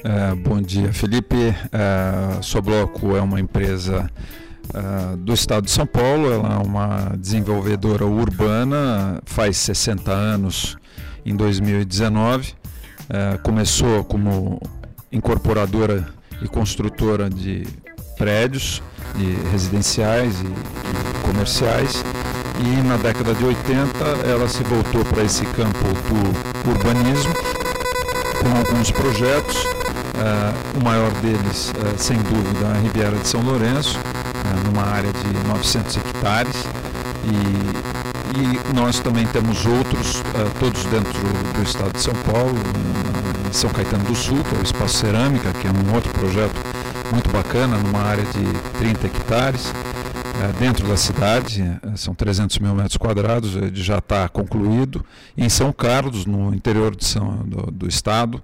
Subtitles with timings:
[0.00, 1.36] Uh, bom dia, Felipe.
[1.36, 4.10] Uh, Sobloco é uma empresa
[4.74, 10.76] uh, do estado de São Paulo, ela é uma desenvolvedora urbana, faz 60 anos
[11.24, 12.54] em 2019.
[13.02, 14.60] Uh, começou como
[15.12, 16.08] incorporadora
[16.40, 17.66] e construtora de
[18.16, 18.82] prédios
[19.14, 22.02] de residenciais e, e comerciais.
[22.58, 27.34] E na década de 80 ela se voltou para esse campo do urbanismo
[28.42, 33.98] com alguns projetos, uh, o maior deles, uh, sem dúvida, a Riviera de São Lourenço,
[33.98, 36.64] uh, numa área de 900 hectares,
[37.24, 40.22] e, e nós também temos outros,
[40.58, 41.20] todos dentro
[41.54, 42.54] do estado de São Paulo,
[43.52, 46.54] São Caetano do Sul, que é o Espaço Cerâmica, que é um outro projeto
[47.12, 49.72] muito bacana, numa área de 30 hectares.
[50.42, 55.04] É, dentro da cidade, é, são 300 mil metros quadrados, ele já está concluído.
[55.36, 58.42] Em São Carlos, no interior São, do, do, estado,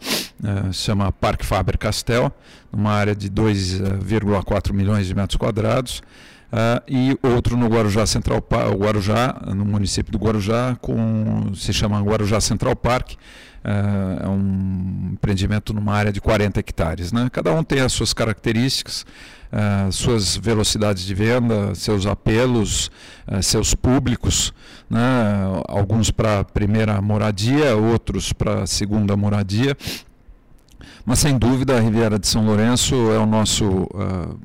[0.72, 2.30] se chama Parque Faber Castel,
[2.70, 6.02] uma área de 2,4 milhões de metros quadrados.
[6.50, 12.40] Uh, e outro no Guarujá Central Guarujá, no município do Guarujá, com, se chama Guarujá
[12.40, 13.12] Central Park.
[13.64, 17.12] Uh, é um empreendimento numa área de 40 hectares.
[17.12, 17.28] Né?
[17.30, 19.04] Cada um tem as suas características
[19.52, 22.90] uh, suas velocidades de venda, seus apelos,
[23.26, 24.52] uh, seus públicos,
[24.88, 25.00] né?
[25.66, 29.76] alguns para primeira moradia, outros para segunda moradia.
[31.04, 34.38] Mas sem dúvida a Riviera de São Lourenço é o nosso uh,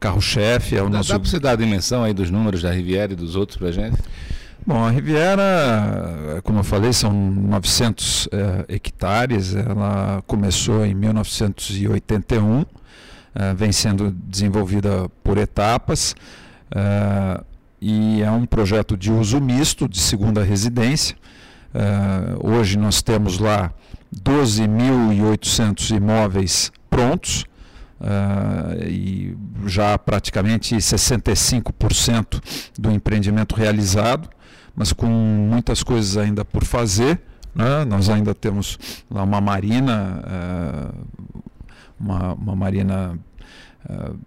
[0.00, 0.76] carro-chefe.
[0.76, 1.10] É o dá, nosso...
[1.10, 3.68] dá para você dar a dimensão aí dos números da Riviera e dos outros para
[3.68, 3.98] a gente?
[4.66, 9.54] Bom, a Riviera, como eu falei, são 900 eh, hectares.
[9.54, 12.64] Ela começou em 1981
[13.36, 16.14] uh, vem sendo desenvolvida por etapas
[16.72, 17.44] uh,
[17.80, 21.16] e é um projeto de uso misto, de segunda residência.
[21.74, 23.72] Uh, hoje nós temos lá
[24.14, 27.44] 12.800 imóveis prontos
[28.86, 29.34] e
[29.64, 32.42] já praticamente 65%
[32.78, 34.28] do empreendimento realizado,
[34.76, 37.18] mas com muitas coisas ainda por fazer.
[37.54, 37.84] Né?
[37.86, 38.78] Nós ainda temos
[39.10, 40.22] lá uma marina
[41.98, 43.18] uma, uma marina
[43.88, 44.18] uh,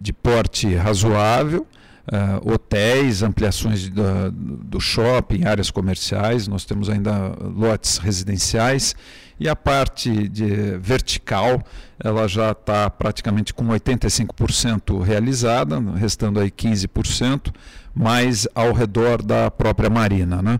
[0.00, 1.66] de porte razoável,
[2.06, 8.94] uh, hotéis, ampliações do, do shopping, áreas comerciais, nós temos ainda lotes residenciais
[9.38, 11.62] e a parte de vertical
[11.98, 17.52] ela já está praticamente com 85% realizada, restando aí 15%,
[17.94, 20.42] mais ao redor da própria marina.
[20.42, 20.58] Né?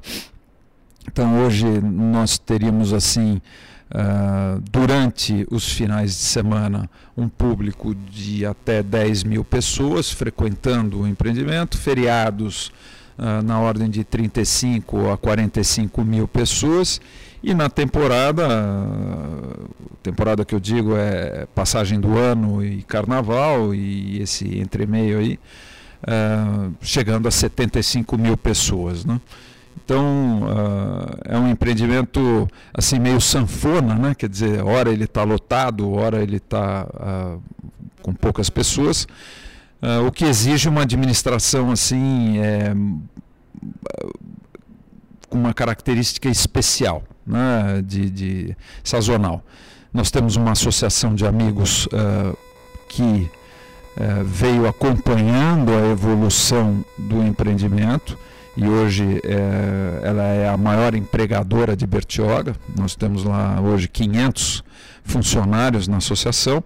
[1.07, 3.41] Então hoje nós teríamos assim
[3.95, 11.07] Uh, durante os finais de semana, um público de até 10 mil pessoas frequentando o
[11.07, 12.73] empreendimento, feriados
[13.17, 17.01] uh, na ordem de 35 a 45 mil pessoas,
[17.41, 18.49] e na temporada,
[20.03, 25.39] temporada que eu digo é passagem do ano e carnaval, e esse entremeio aí,
[26.81, 29.05] chegando a 75 mil pessoas.
[29.05, 29.21] Né?
[29.85, 34.15] Então uh, é um empreendimento assim meio sanfona, né?
[34.15, 37.43] Quer dizer, hora ele está lotado, hora ele está uh,
[38.01, 39.07] com poucas pessoas,
[39.83, 42.75] uh, o que exige uma administração assim é,
[45.29, 47.83] com uma característica especial, né?
[47.85, 49.45] de, de sazonal.
[49.93, 51.89] Nós temos uma associação de amigos
[52.89, 53.31] que
[54.25, 58.19] veio acompanhando a evolução do empreendimento
[58.57, 62.55] e hoje é, ela é a maior empregadora de Bertioga.
[62.77, 64.63] Nós temos lá hoje 500
[65.03, 66.63] funcionários na associação,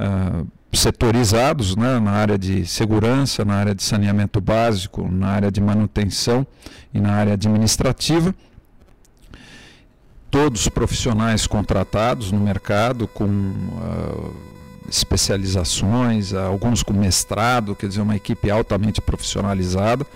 [0.00, 5.60] uh, setorizados né, na área de segurança, na área de saneamento básico, na área de
[5.60, 6.46] manutenção
[6.92, 8.34] e na área administrativa.
[10.30, 14.34] Todos profissionais contratados no mercado com uh,
[14.88, 20.06] especializações, alguns com mestrado, quer dizer, uma equipe altamente profissionalizada.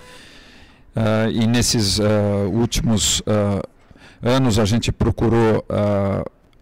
[0.93, 2.03] Uh, e nesses uh,
[2.51, 3.61] últimos uh,
[4.21, 5.65] anos a gente procurou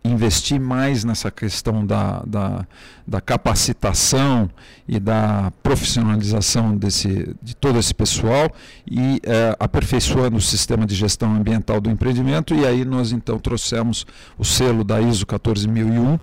[0.01, 2.65] investir mais nessa questão da, da,
[3.05, 4.49] da, capacitação
[4.87, 8.49] e da profissionalização desse, de todo esse pessoal
[8.89, 9.21] e
[9.59, 12.55] aperfeiçoando o sistema de gestão ambiental do empreendimento.
[12.55, 14.05] E aí nós então trouxemos
[14.37, 16.17] o selo da ISO 14001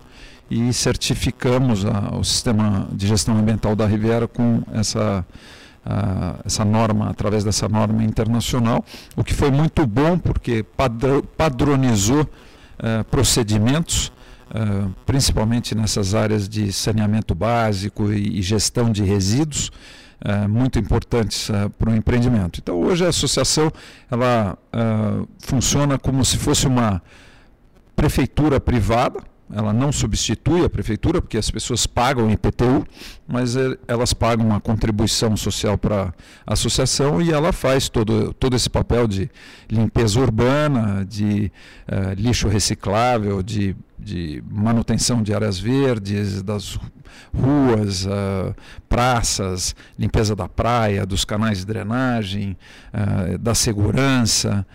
[0.51, 5.25] e certificamos a, o sistema de gestão ambiental da Riviera com essa
[5.87, 8.85] uh, essa norma, através dessa norma internacional,
[9.15, 10.65] o que foi muito bom porque
[11.37, 14.09] padronizou uh, procedimentos,
[14.51, 19.71] uh, principalmente nessas áreas de saneamento básico e, e gestão de resíduos,
[20.49, 22.59] muito importantes para o empreendimento.
[22.59, 23.71] Então hoje a associação
[24.11, 24.57] ela
[25.41, 27.03] funciona como se fosse uma
[27.95, 29.21] prefeitura privada,
[29.53, 32.87] ela não substitui a prefeitura, porque as pessoas pagam IPTU,
[33.29, 33.55] mas
[33.87, 36.13] elas pagam uma contribuição social para
[36.47, 39.31] a associação e ela faz todo, todo esse papel de
[39.71, 41.51] limpeza urbana, de
[41.89, 46.79] uh, lixo reciclável, de, de manutenção de áreas verdes, das
[47.33, 48.55] ruas, uh,
[48.89, 52.57] praças, limpeza da praia, dos canais de drenagem,
[52.93, 54.67] uh, da segurança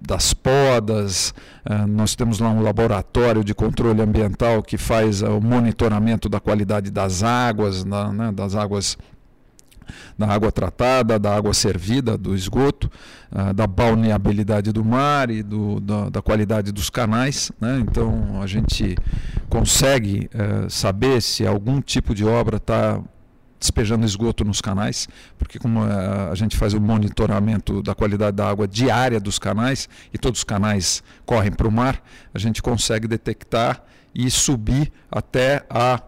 [0.00, 1.34] das podas,
[1.68, 6.38] uh, nós temos lá um laboratório de controle ambiental que faz uh, o monitoramento da
[6.38, 8.96] qualidade das águas, né, das águas
[10.18, 12.90] da água tratada, da água servida, do esgoto,
[13.32, 17.52] uh, da balneabilidade do mar e do, da, da qualidade dos canais.
[17.60, 17.78] Né?
[17.80, 18.96] Então a gente
[19.48, 20.28] consegue
[20.68, 23.00] saber se algum tipo de obra está
[23.58, 25.08] despejando esgoto nos canais,
[25.38, 29.88] porque como a, a gente faz o monitoramento da qualidade da água diária dos canais
[30.12, 33.82] e todos os canais correm para o mar, a gente consegue detectar
[34.14, 36.00] e subir até a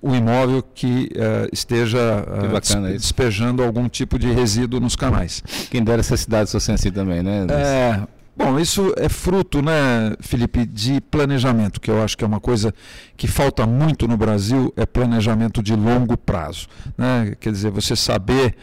[0.00, 5.42] o imóvel que uh, esteja uh, despejando algum tipo de resíduo nos canais.
[5.68, 7.46] Quem dera essa cidade fosse assim também, né?
[7.50, 8.06] É,
[8.42, 12.72] Bom, isso é fruto, né, Felipe, de planejamento, que eu acho que é uma coisa
[13.14, 16.66] que falta muito no Brasil, é planejamento de longo prazo.
[16.96, 17.34] Né?
[17.38, 18.56] Quer dizer, você saber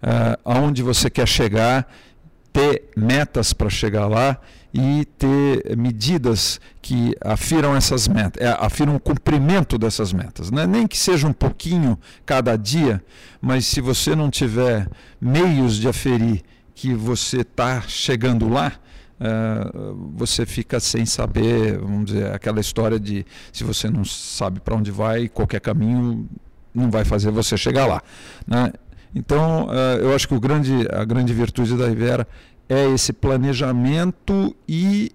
[0.00, 1.92] uh, aonde você quer chegar,
[2.52, 4.38] ter metas para chegar lá
[4.72, 10.48] e ter medidas que afiram essas metas, é, afiram o cumprimento dessas metas.
[10.52, 10.64] Né?
[10.64, 13.02] Nem que seja um pouquinho cada dia,
[13.42, 14.88] mas se você não tiver
[15.20, 16.40] meios de aferir
[16.72, 18.74] que você está chegando lá,
[20.14, 24.90] você fica sem saber, vamos dizer, aquela história de se você não sabe para onde
[24.90, 26.28] vai, qualquer caminho
[26.74, 28.02] não vai fazer você chegar lá.
[28.46, 28.72] Né?
[29.14, 32.26] Então, uh, eu acho que grande, a grande virtude da Rivera
[32.68, 35.12] é esse planejamento e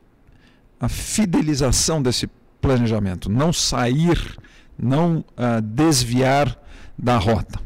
[0.79, 2.29] a fidelização desse
[2.61, 4.37] planejamento, não sair,
[4.77, 6.57] não uh, desviar
[6.97, 7.59] da rota.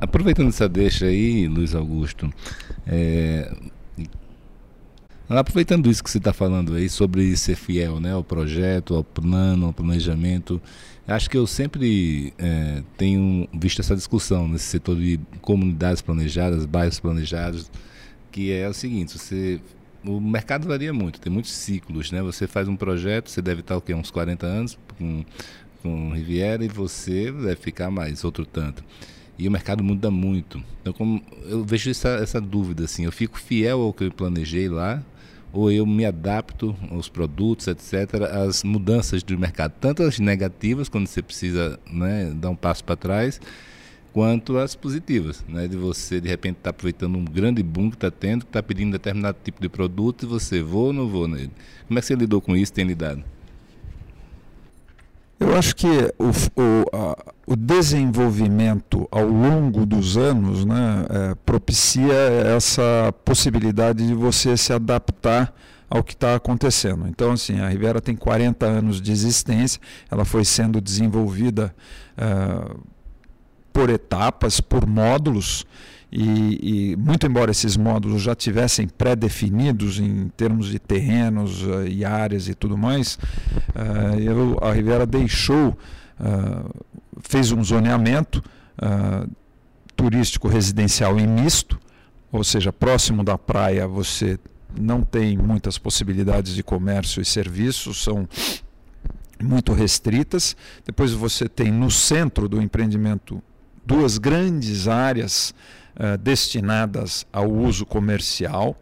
[0.00, 2.32] Aproveitando essa deixa aí, Luiz Augusto,
[2.86, 3.52] é,
[5.38, 9.66] Aproveitando isso que você está falando aí sobre ser fiel né, ao projeto, ao plano,
[9.66, 10.60] ao planejamento,
[11.06, 16.98] acho que eu sempre é, tenho visto essa discussão nesse setor de comunidades planejadas, bairros
[16.98, 17.70] planejados,
[18.32, 19.60] que é o seguinte, você
[20.04, 22.22] o mercado varia muito, tem muitos ciclos, né?
[22.22, 23.94] Você faz um projeto, você deve estar o quê?
[23.94, 25.24] uns 40 anos com,
[25.82, 28.82] com Riviera e você deve ficar mais outro tanto.
[29.38, 30.62] E o mercado muda muito.
[30.80, 34.68] Então, como eu vejo essa, essa dúvida assim, eu fico fiel ao que eu planejei
[34.68, 35.02] lá,
[35.52, 41.06] ou eu me adapto aos produtos, etc., às mudanças do mercado, tanto as negativas, quando
[41.06, 43.40] você precisa né, dar um passo para trás,
[44.12, 47.96] quanto as positivas, né, de você de repente estar tá aproveitando um grande boom que
[47.96, 51.28] está tendo, que está pedindo determinado tipo de produto e você vou ou não vou
[51.28, 51.50] nele.
[51.86, 53.22] Como é que você lidou com isso, tem lidado?
[55.38, 55.86] Eu acho que
[56.18, 56.28] o,
[56.60, 57.16] o, a,
[57.50, 65.52] o desenvolvimento ao longo dos anos né, é, propicia essa possibilidade de você se adaptar
[65.90, 67.08] ao que está acontecendo.
[67.08, 71.74] Então, assim, a Rivera tem 40 anos de existência, ela foi sendo desenvolvida
[72.16, 72.80] uh,
[73.72, 75.66] por etapas, por módulos,
[76.12, 82.04] e, e, muito embora esses módulos já tivessem pré-definidos em termos de terrenos uh, e
[82.04, 83.18] áreas e tudo mais,
[83.74, 85.76] uh, eu, a Rivera deixou,
[87.22, 88.42] fez um zoneamento
[89.94, 91.78] turístico residencial em misto,
[92.32, 94.38] ou seja, próximo da praia você
[94.78, 98.28] não tem muitas possibilidades de comércio e serviços, são
[99.42, 100.56] muito restritas.
[100.84, 103.42] Depois você tem no centro do empreendimento
[103.84, 105.54] duas grandes áreas
[105.96, 108.76] uh, destinadas ao uso comercial.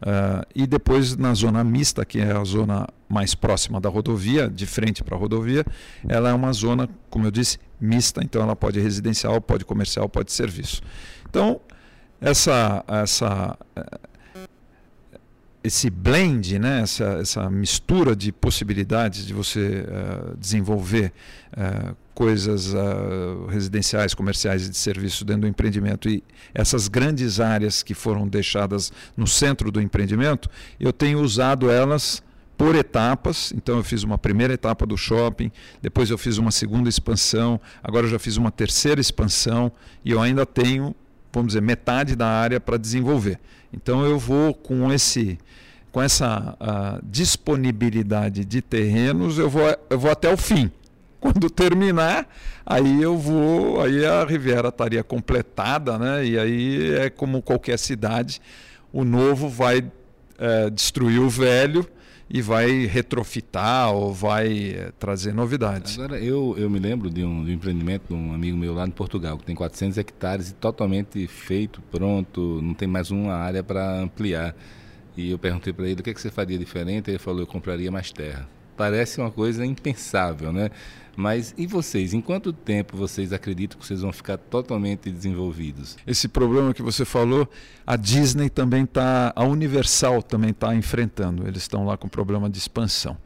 [0.00, 4.66] Uh, e depois na zona mista, que é a zona mais próxima da rodovia, de
[4.66, 5.64] frente para a rodovia,
[6.08, 10.32] ela é uma zona, como eu disse, mista, então ela pode residencial, pode comercial, pode
[10.32, 10.80] serviço.
[11.28, 11.60] Então,
[12.20, 13.58] essa, essa,
[15.64, 21.12] esse blend, né, essa, essa mistura de possibilidades de você uh, desenvolver
[21.52, 26.22] uh, coisas uh, residenciais, comerciais e de serviço dentro do empreendimento e
[26.54, 30.48] essas grandes áreas que foram deixadas no centro do empreendimento,
[30.78, 32.22] eu tenho usado elas
[32.56, 33.52] por etapas.
[33.56, 38.06] Então eu fiz uma primeira etapa do shopping, depois eu fiz uma segunda expansão, agora
[38.06, 39.72] eu já fiz uma terceira expansão
[40.04, 40.94] e eu ainda tenho,
[41.32, 43.38] vamos dizer, metade da área para desenvolver.
[43.72, 45.38] Então eu vou com esse
[45.90, 46.56] com essa
[47.02, 50.70] disponibilidade de terrenos, eu vou, eu vou até o fim.
[51.20, 52.26] Quando terminar,
[52.64, 56.24] aí eu vou, aí a Riviera estaria completada, né?
[56.24, 58.40] E aí é como qualquer cidade,
[58.90, 59.84] o novo vai
[60.38, 61.86] é, destruir o velho
[62.34, 65.98] e vai retrofitar ou vai é, trazer novidades.
[65.98, 68.86] Agora, eu, eu me lembro de um, de um empreendimento de um amigo meu lá
[68.86, 73.62] em Portugal, que tem 400 hectares e totalmente feito, pronto, não tem mais uma área
[73.62, 74.56] para ampliar.
[75.14, 77.10] E eu perguntei para ele o que, é que você faria diferente.
[77.10, 78.48] Ele falou: eu compraria mais terra.
[78.78, 80.70] Parece uma coisa impensável, né?
[81.16, 82.14] Mas e vocês?
[82.14, 85.96] Em quanto tempo vocês acreditam que vocês vão ficar totalmente desenvolvidos?
[86.06, 87.48] Esse problema que você falou,
[87.86, 91.46] a Disney também está, a Universal também está enfrentando.
[91.46, 93.16] Eles estão lá com problema de expansão.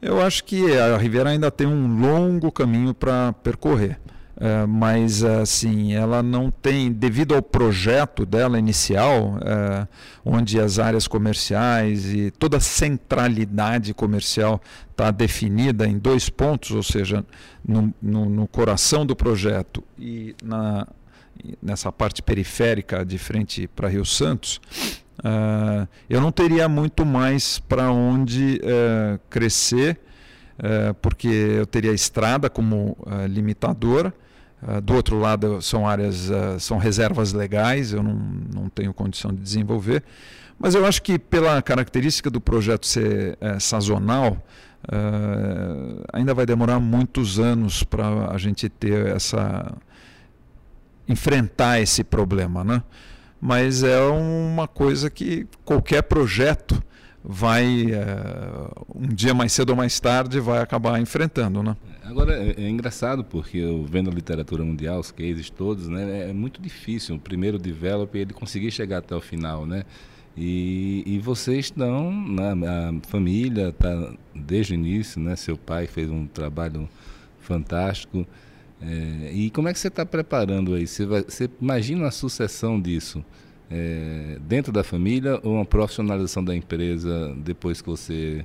[0.00, 4.00] Eu acho que a Riviera ainda tem um longo caminho para percorrer.
[4.40, 9.86] Uh, mas assim ela não tem devido ao projeto dela inicial uh,
[10.24, 14.58] onde as áreas comerciais e toda a centralidade comercial
[14.92, 17.22] está definida em dois pontos ou seja
[17.62, 20.88] no, no, no coração do projeto e na,
[21.62, 24.58] nessa parte periférica de frente para Rio Santos
[25.18, 28.58] uh, eu não teria muito mais para onde
[29.28, 30.00] crescer
[31.02, 32.96] porque eu teria a estrada como
[33.28, 34.14] limitadora
[34.62, 38.14] Uh, do outro lado são áreas, uh, são reservas legais, eu não,
[38.54, 40.02] não tenho condição de desenvolver.
[40.58, 44.36] Mas eu acho que pela característica do projeto ser uh, sazonal,
[46.10, 49.76] ainda vai demorar muitos anos para a gente ter essa
[51.06, 52.82] enfrentar esse problema, né?
[53.38, 56.82] Mas é uma coisa que qualquer projeto
[57.22, 57.86] vai
[58.94, 61.76] um dia mais cedo ou mais tarde vai acabar enfrentando, né?
[62.10, 66.32] Agora, é, é, engraçado porque eu vendo a literatura mundial, os cases todos, né, é
[66.32, 69.84] muito difícil o primeiro developer ele conseguir chegar até o final, né?
[70.36, 75.36] E, e vocês estão, né, a família está desde o início, né?
[75.36, 76.88] Seu pai fez um trabalho
[77.38, 78.26] fantástico.
[78.82, 80.88] É, e como é que você está preparando aí?
[80.88, 83.24] Você, vai, você imagina a sucessão disso
[83.70, 88.44] é, dentro da família ou uma profissionalização da empresa depois que você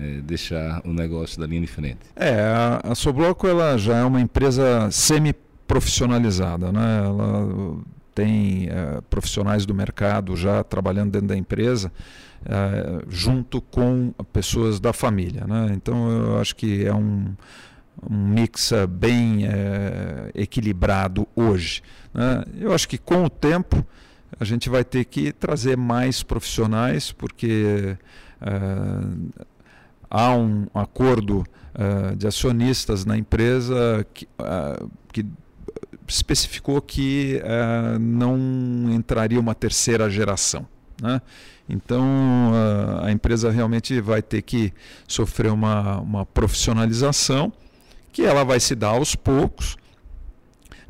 [0.00, 1.98] é, deixar o negócio da linha de frente?
[2.16, 7.02] É, a, a Sobloco ela já é uma empresa semi-profissionalizada, né?
[7.04, 7.76] Ela
[8.14, 11.92] tem é, profissionais do mercado já trabalhando dentro da empresa,
[12.46, 15.70] é, junto com pessoas da família, né?
[15.74, 17.34] Então eu acho que é um
[18.08, 19.40] um mix é, bem
[20.34, 21.82] equilibrado hoje.
[22.14, 22.44] Né?
[22.58, 23.84] Eu acho que com o tempo
[24.38, 27.94] a gente vai ter que trazer mais profissionais, porque
[30.10, 35.24] há um acordo uh, de acionistas na empresa que, uh, que
[36.08, 38.36] especificou que uh, não
[38.90, 40.66] entraria uma terceira geração.
[41.00, 41.22] Né?
[41.68, 42.52] Então
[43.00, 44.72] a empresa realmente vai ter que
[45.06, 47.52] sofrer uma, uma profissionalização
[48.12, 49.76] que ela vai se dar aos poucos.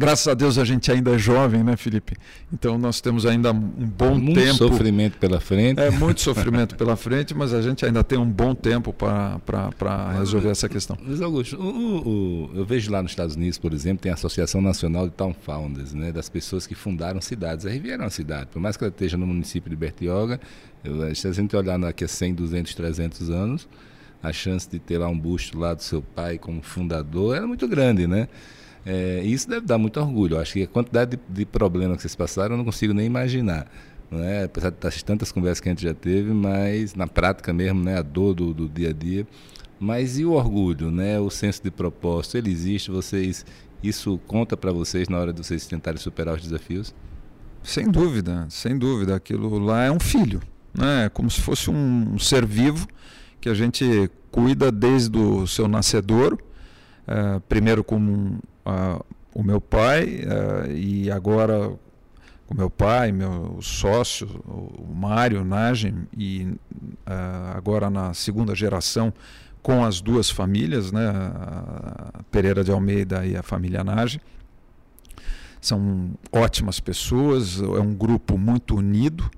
[0.00, 2.16] Graças a Deus a gente ainda é jovem, né, Felipe?
[2.50, 4.46] Então nós temos ainda um bom muito tempo.
[4.46, 5.78] Muito sofrimento pela frente.
[5.78, 10.48] É, muito sofrimento pela frente, mas a gente ainda tem um bom tempo para resolver
[10.48, 10.96] essa questão.
[11.06, 14.62] Luiz Augusto, o, o, eu vejo lá nos Estados Unidos, por exemplo, tem a Associação
[14.62, 17.66] Nacional de Town Founders, né, das pessoas que fundaram cidades.
[17.66, 20.40] A Riviera é uma cidade, por mais que ela esteja no município de Bertioga,
[20.82, 23.68] eu, se a gente olhar daqui a 100, 200, 300 anos,
[24.22, 27.68] a chance de ter lá um busto lá do seu pai como fundador era muito
[27.68, 28.28] grande, né?
[28.84, 30.36] É, isso deve dar muito orgulho.
[30.36, 33.06] Eu acho que a quantidade de, de problemas que vocês passaram eu não consigo nem
[33.06, 33.70] imaginar.
[34.12, 34.44] É?
[34.44, 37.98] Apesar das tantas conversas que a gente já teve, mas na prática mesmo, né?
[37.98, 39.26] a dor do, do dia a dia.
[39.78, 41.18] Mas e o orgulho, né?
[41.20, 42.90] o senso de propósito, ele existe?
[42.90, 43.46] Vocês,
[43.82, 46.94] isso conta para vocês na hora de vocês tentarem superar os desafios?
[47.62, 49.14] Sem dúvida, sem dúvida.
[49.14, 50.40] Aquilo lá é um filho,
[50.74, 51.06] né?
[51.06, 52.86] É como se fosse um ser vivo
[53.40, 56.38] que a gente cuida desde o seu nascedouro,
[57.06, 58.38] uh, primeiro com
[58.70, 61.72] uh, o meu pai uh, e agora
[62.46, 66.52] com meu pai, meu sócio, o Mário Nagem, e
[67.54, 69.14] agora na segunda geração
[69.62, 74.20] com as duas famílias, né, a Pereira de Almeida e a família Nagem.
[75.60, 79.30] São ótimas pessoas, é um grupo muito unido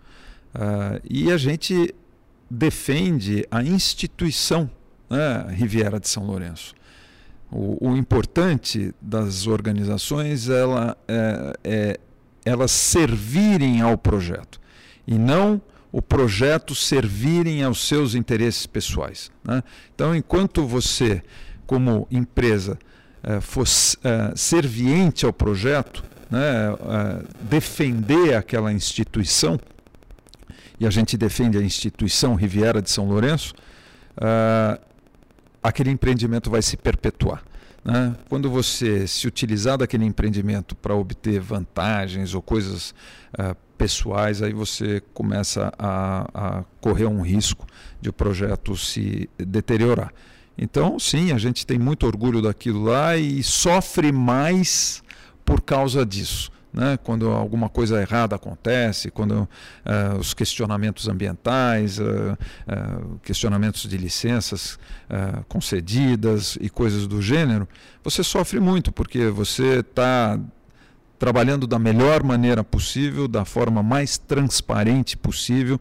[1.05, 1.95] e a gente
[2.49, 4.71] defende a instituição
[5.11, 6.75] né, Riviera de São Lourenço.
[7.53, 12.01] O, o, importante das organizações ela, é, é
[12.45, 14.59] elas servirem ao projeto
[15.07, 15.61] e não
[15.93, 19.31] o projeto servirem aos seus interesses pessoais.
[19.45, 19.63] Né?
[19.95, 21.23] Então, enquanto você,
[21.67, 22.79] como empresa,
[23.23, 23.67] é, for
[24.03, 29.61] é, serviente ao projeto, né, é, defender aquela instituição,
[30.81, 33.55] e a gente defende a instituição Riviera de São Lourenço,
[34.17, 34.81] uh,
[35.63, 37.43] aquele empreendimento vai se perpetuar.
[37.85, 38.15] Né?
[38.29, 42.95] Quando você se utilizar daquele empreendimento para obter vantagens ou coisas
[43.39, 47.67] uh, pessoais, aí você começa a, a correr um risco
[48.01, 50.13] de o projeto se deteriorar.
[50.57, 55.03] Então, sim, a gente tem muito orgulho daquilo lá e sofre mais
[55.45, 56.99] por causa disso né?
[57.03, 64.79] quando alguma coisa errada acontece, quando uh, os questionamentos ambientais, uh, uh, questionamentos de licenças
[65.47, 67.69] concedidas e coisas do gênero,
[68.03, 70.41] você sofre muito, porque você está
[71.19, 75.79] trabalhando da melhor maneira possível, da forma mais transparente possível.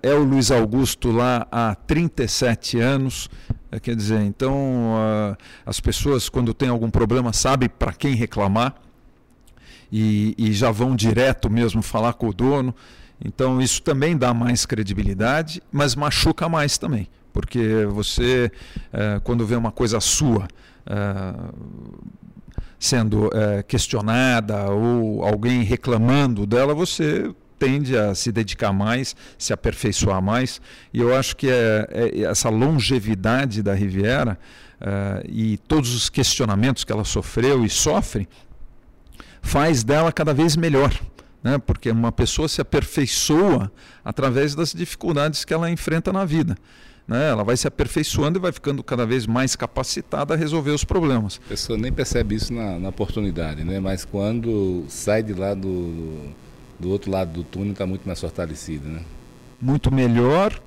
[0.00, 3.28] é o Luiz Augusto lá há 37 anos,
[3.82, 8.76] quer dizer, então as pessoas, quando tem algum problema, sabem para quem reclamar
[9.90, 12.74] e, e já vão direto mesmo falar com o dono.
[13.22, 18.50] Então isso também dá mais credibilidade, mas machuca mais também, porque você,
[18.92, 20.48] é, quando vê uma coisa sua
[20.86, 21.34] é,
[22.78, 30.22] sendo é, questionada ou alguém reclamando dela, você tende a se dedicar mais, se aperfeiçoar
[30.22, 30.62] mais.
[30.94, 34.38] E eu acho que é, é essa longevidade da Riviera
[35.28, 38.26] e todos os questionamentos que ela sofreu e sofre
[39.42, 40.92] faz dela cada vez melhor.
[41.42, 41.58] Né?
[41.58, 43.72] Porque uma pessoa se aperfeiçoa
[44.04, 46.56] através das dificuldades que ela enfrenta na vida.
[47.08, 47.28] Né?
[47.28, 51.40] Ela vai se aperfeiçoando e vai ficando cada vez mais capacitada a resolver os problemas.
[51.46, 53.80] A pessoa nem percebe isso na, na oportunidade, né?
[53.80, 56.28] mas quando sai de lá do,
[56.78, 58.88] do outro lado do túnel está muito mais fortalecida.
[58.88, 59.02] Né?
[59.60, 60.60] Muito melhor,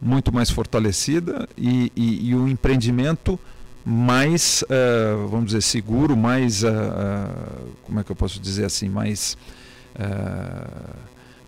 [0.00, 3.38] muito mais fortalecida e, e, e o empreendimento
[3.84, 8.88] mais, uh, vamos dizer, seguro, mais, uh, uh, como é que eu posso dizer assim,
[8.88, 9.36] mais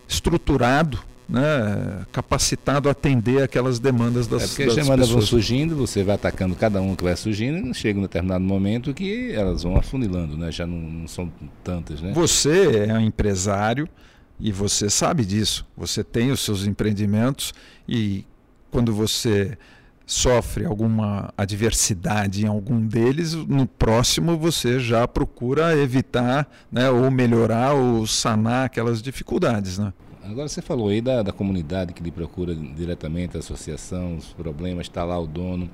[0.09, 5.75] estruturado, né, capacitado a atender aquelas demandas das, é porque das as demandas vão surgindo,
[5.77, 9.63] você vai atacando cada um que vai surgindo e chega um determinado momento que elas
[9.63, 10.53] vão afunilando, né?
[10.53, 11.33] já não, não são
[11.65, 12.03] tantas.
[12.03, 12.13] Né?
[12.13, 13.89] Você é um empresário
[14.39, 15.65] e você sabe disso.
[15.77, 17.55] Você tem os seus empreendimentos
[17.89, 18.27] e
[18.71, 19.57] quando você
[20.07, 27.75] sofre alguma adversidade em algum deles, no próximo você já procura evitar né, ou melhorar
[27.75, 29.79] ou sanar aquelas dificuldades.
[29.79, 29.93] Né?
[30.25, 34.87] Agora você falou aí da, da comunidade que lhe procura diretamente, a associação, os problemas,
[34.87, 35.69] está lá o dono.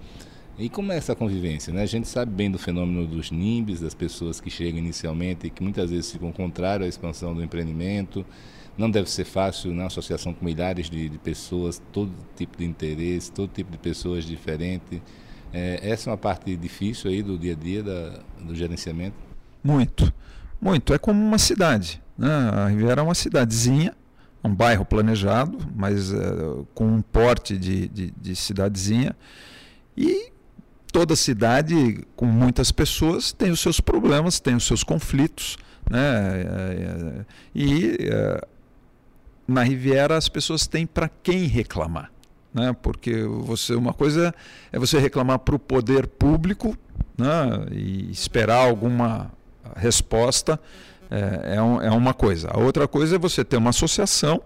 [0.59, 1.73] E como é essa convivência?
[1.73, 1.83] Né?
[1.83, 5.63] A gente sabe bem do fenômeno dos NIMBs, das pessoas que chegam inicialmente e que
[5.63, 8.27] muitas vezes ficam contrários à expansão do empreendimento.
[8.79, 13.33] Não deve ser fácil na associação com milhares de, de, pessoas, todo tipo de interesse,
[13.33, 15.01] todo tipo de pessoas diferentes.
[15.53, 19.17] É, essa é uma parte difícil aí do dia a dia da, do gerenciamento?
[19.65, 20.13] Muito,
[20.61, 20.95] muito.
[20.95, 22.01] É como uma cidade.
[22.17, 22.31] Né?
[22.31, 23.97] A Riviera é uma cidadezinha,
[24.45, 26.17] um bairro planejado, mas é,
[26.73, 29.17] com um porte de, de, de cidadezinha.
[29.97, 30.31] E
[30.93, 35.57] toda cidade com muitas pessoas tem os seus problemas, tem os seus conflitos,
[35.91, 37.25] né?
[37.53, 38.09] E
[39.49, 42.13] na Riviera as pessoas têm para quem reclamar,
[42.53, 42.77] né?
[42.83, 44.35] Porque você uma coisa
[44.71, 46.77] é você reclamar para o poder público,
[47.17, 47.67] né?
[47.73, 49.33] E esperar alguma
[49.75, 50.61] resposta
[51.11, 52.51] é, é, um, é uma coisa.
[52.53, 54.43] A outra coisa é você ter uma associação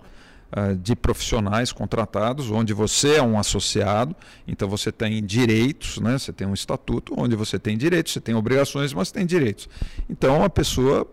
[0.57, 4.15] uh, de profissionais contratados, onde você é um associado,
[4.47, 6.17] então você tem direitos, né?
[6.17, 9.69] você tem um estatuto onde você tem direitos, você tem obrigações, mas tem direitos.
[10.09, 11.09] Então a pessoa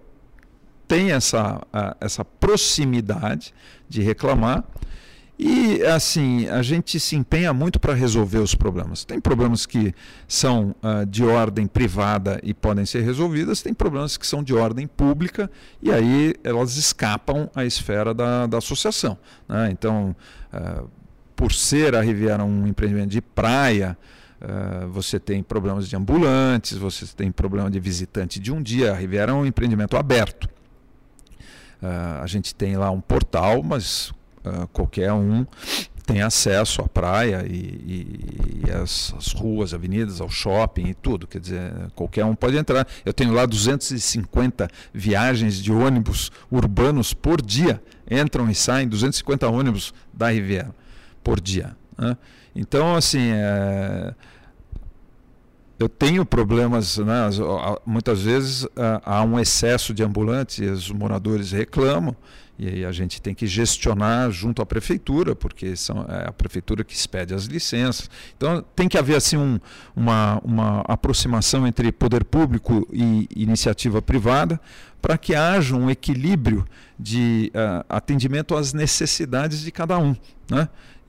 [0.89, 1.62] tem essa,
[2.02, 3.54] essa proximidade
[3.88, 4.63] de reclamar
[5.38, 9.06] e assim, a gente se empenha muito para resolver os problemas.
[9.06, 9.93] Tem problemas que
[10.28, 14.86] são uh, de ordem privada e podem ser resolvidas, tem problemas que são de ordem
[14.86, 15.49] pública
[15.82, 19.17] e aí elas escapam à esfera da, da associação.
[19.47, 19.69] Né?
[19.71, 20.13] Então,
[20.52, 20.89] uh,
[21.36, 23.95] por ser a Riviera um empreendimento de praia,
[24.41, 28.93] Uh, você tem problemas de ambulantes, você tem problema de visitante de um dia.
[28.93, 30.47] A Riviera é um empreendimento aberto.
[31.81, 34.09] Uh, a gente tem lá um portal, mas
[34.43, 35.45] uh, qualquer um
[36.09, 41.27] tem acesso à praia e, as, ruas, avenidas, ao shopping e tudo.
[41.27, 42.87] Quer dizer, qualquer um pode entrar.
[43.05, 47.79] Eu tenho lá 250 viagens de ônibus urbanos por dia.
[48.09, 50.73] Entram e saem 250 ônibus da Riviera
[51.23, 51.77] por dia.
[51.95, 52.17] Né?
[52.55, 54.15] Então, assim, é,
[55.79, 57.29] eu tenho problemas, né?
[57.85, 58.67] muitas vezes
[59.03, 62.15] há um excesso de ambulantes os moradores reclamam.
[62.59, 66.83] E aí a gente tem que gestionar junto à prefeitura, porque são, é a prefeitura
[66.83, 68.09] que expede as licenças.
[68.35, 69.57] Então tem que haver assim um,
[69.95, 74.59] uma, uma aproximação entre poder público e iniciativa privada
[75.01, 76.65] para que haja um equilíbrio
[76.99, 80.13] de uh, atendimento às necessidades de cada um.
[80.51, 80.67] Né?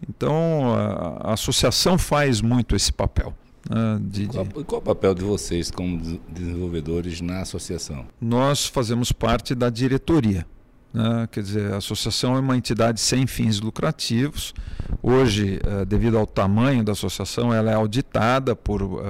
[0.09, 3.35] Então a, a associação faz muito esse papel.
[3.69, 4.01] Né?
[4.03, 4.65] De, qual, de...
[4.65, 8.07] qual o papel de vocês como desenvolvedores na associação?
[8.21, 10.47] Nós fazemos parte da diretoria.
[10.93, 11.29] Né?
[11.31, 14.55] Quer dizer, a associação é uma entidade sem fins lucrativos.
[15.03, 19.01] Hoje, uh, devido ao tamanho da associação, ela é auditada por uh,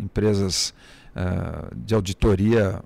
[0.00, 0.74] empresas
[1.14, 2.80] uh, de auditoria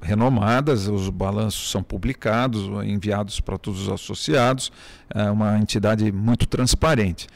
[0.00, 4.70] renomadas, os balanços são publicados, enviados para todos os associados,
[5.12, 7.26] é uma entidade muito transparente.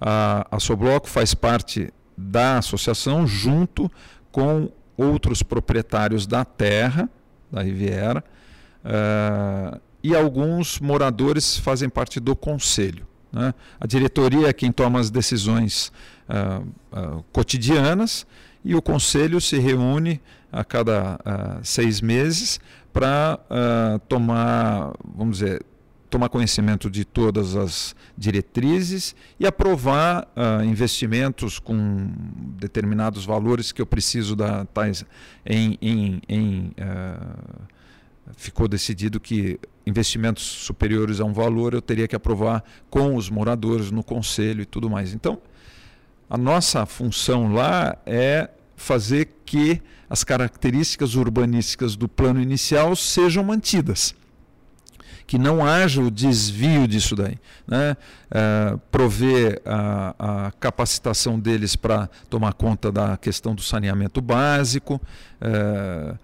[0.00, 3.90] A, a Sobloco faz parte da associação junto
[4.30, 7.08] com outros proprietários da terra,
[7.50, 8.24] da Riviera,
[8.82, 13.06] Uh, e alguns moradores fazem parte do conselho.
[13.32, 13.54] Né?
[13.80, 15.92] A diretoria é quem toma as decisões
[16.28, 18.26] uh, uh, cotidianas
[18.64, 20.20] e o conselho se reúne
[20.50, 21.18] a cada
[21.62, 22.60] seis meses
[22.92, 23.40] para
[24.06, 25.64] tomar, vamos dizer,
[26.12, 30.28] tomar conhecimento de todas as diretrizes e aprovar
[30.62, 32.12] investimentos com
[32.58, 35.06] determinados valores que eu preciso da tais
[35.46, 36.72] em, em, em
[38.36, 43.90] ficou decidido que investimentos superiores a um valor eu teria que aprovar com os moradores
[43.90, 45.14] no conselho e tudo mais.
[45.14, 45.40] Então,
[46.28, 54.14] a nossa função lá é fazer que as características urbanísticas do plano inicial sejam mantidas.
[55.26, 57.38] Que não haja o desvio disso daí.
[57.66, 57.96] Né?
[58.30, 65.00] É, prover a, a, capacitação deles para tomar conta da questão do saneamento básico.
[65.40, 66.14] É,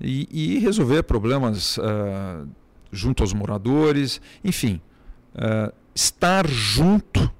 [0.00, 2.46] e, e resolver problemas uh,
[2.92, 4.80] junto aos moradores, enfim,
[5.34, 7.30] uh, estar junto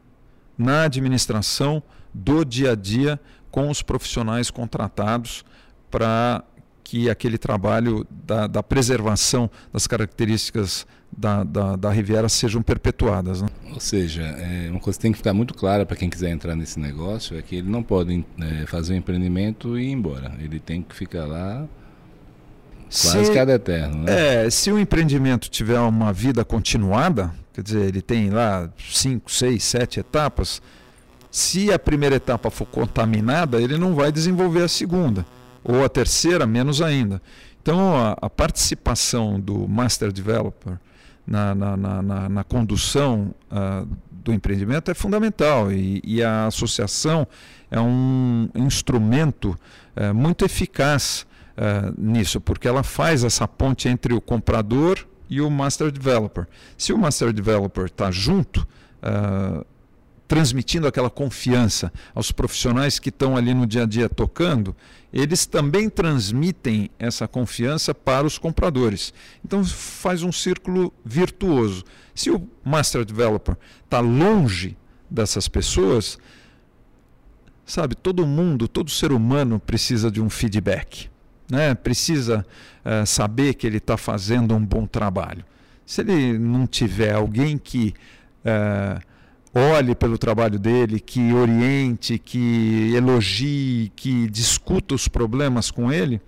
[0.57, 5.45] na administração do dia a dia com os profissionais contratados
[5.91, 6.43] para
[6.83, 13.41] que aquele trabalho da, da, preservação das características da, da, da Riviera sejam perpetuadas.
[13.41, 13.49] Né?
[13.73, 16.55] Ou seja, é, uma coisa que tem que ficar muito clara para quem quiser entrar
[16.55, 20.35] nesse negócio é que ele não pode é, fazer um empreendimento e ir embora.
[20.39, 21.67] Ele tem que ficar lá
[22.89, 24.45] Quase se, é eterno, né?
[24.45, 29.65] É, se o empreendimento tiver uma vida continuada, quer dizer, ele tem lá cinco, seis,
[29.65, 30.63] sete etapas,
[31.29, 35.27] se a primeira etapa for contaminada, ele não vai desenvolver a segunda,
[35.65, 37.21] ou a terceira, menos ainda.
[37.61, 40.79] Então, a, a participação do Master Developer
[41.27, 47.27] na, na, na, na condução uh, do empreendimento é fundamental e, e, a associação
[47.71, 49.59] é um instrumento
[49.97, 55.51] uh, muito eficaz uh, nisso, porque ela faz essa ponte entre o comprador e o
[55.51, 56.47] master developer.
[56.77, 58.67] Se o master developer está junto,
[59.03, 59.65] uh,
[60.27, 64.75] transmitindo aquela confiança aos profissionais que estão ali no dia a dia tocando,
[65.13, 69.15] eles também transmitem essa confiança para os compradores.
[69.45, 71.85] Então faz um círculo virtuoso.
[72.15, 74.77] Se o master developer está longe
[75.09, 76.19] dessas pessoas,
[77.65, 81.09] sabe, todo mundo, todo ser humano precisa de um feedback,
[81.49, 81.75] né?
[81.75, 82.45] precisa
[82.85, 85.45] uh, saber que ele está fazendo um bom trabalho.
[85.85, 87.95] Se ele não tiver alguém que
[88.45, 89.01] uh,
[89.57, 96.21] olhe pelo trabalho dele, que oriente, que elogie, que discuta os problemas com ele,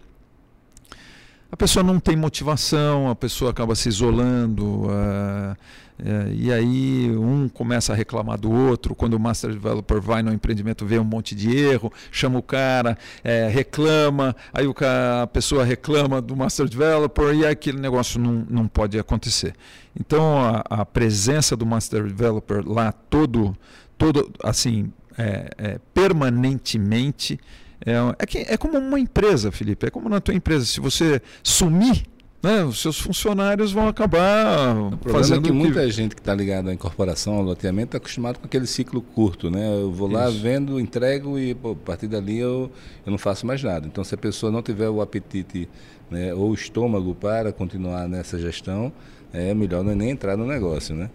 [1.52, 5.56] a pessoa não tem motivação, a pessoa acaba se isolando, uh,
[6.00, 8.94] uh, e aí um começa a reclamar do outro.
[8.94, 12.96] Quando o Master Developer vai no empreendimento, vê um monte de erro, chama o cara,
[13.22, 18.46] é, reclama, aí o cara, a pessoa reclama do Master Developer e aquele negócio não,
[18.48, 19.54] não pode acontecer.
[19.98, 23.56] Então a, a presença do Master Developer lá todo,
[23.96, 27.38] todo assim, é, é, permanentemente
[27.84, 30.64] é, é, que, é como uma empresa, Felipe, é como na tua empresa.
[30.64, 32.04] Se você sumir,
[32.42, 35.40] né, os seus funcionários vão acabar o fazendo.
[35.40, 35.90] É que muita que...
[35.90, 39.50] gente que está ligada à incorporação, ao loteamento, está acostumado com aquele ciclo curto.
[39.50, 39.82] Né?
[39.82, 40.40] Eu vou lá, Isso.
[40.40, 42.70] vendo, entrego e pô, a partir dali eu,
[43.04, 43.86] eu não faço mais nada.
[43.86, 45.68] Então, se a pessoa não tiver o apetite
[46.10, 48.92] né, ou o estômago para continuar nessa gestão,
[49.32, 50.94] é melhor não é nem entrar no negócio.
[50.94, 51.10] Né?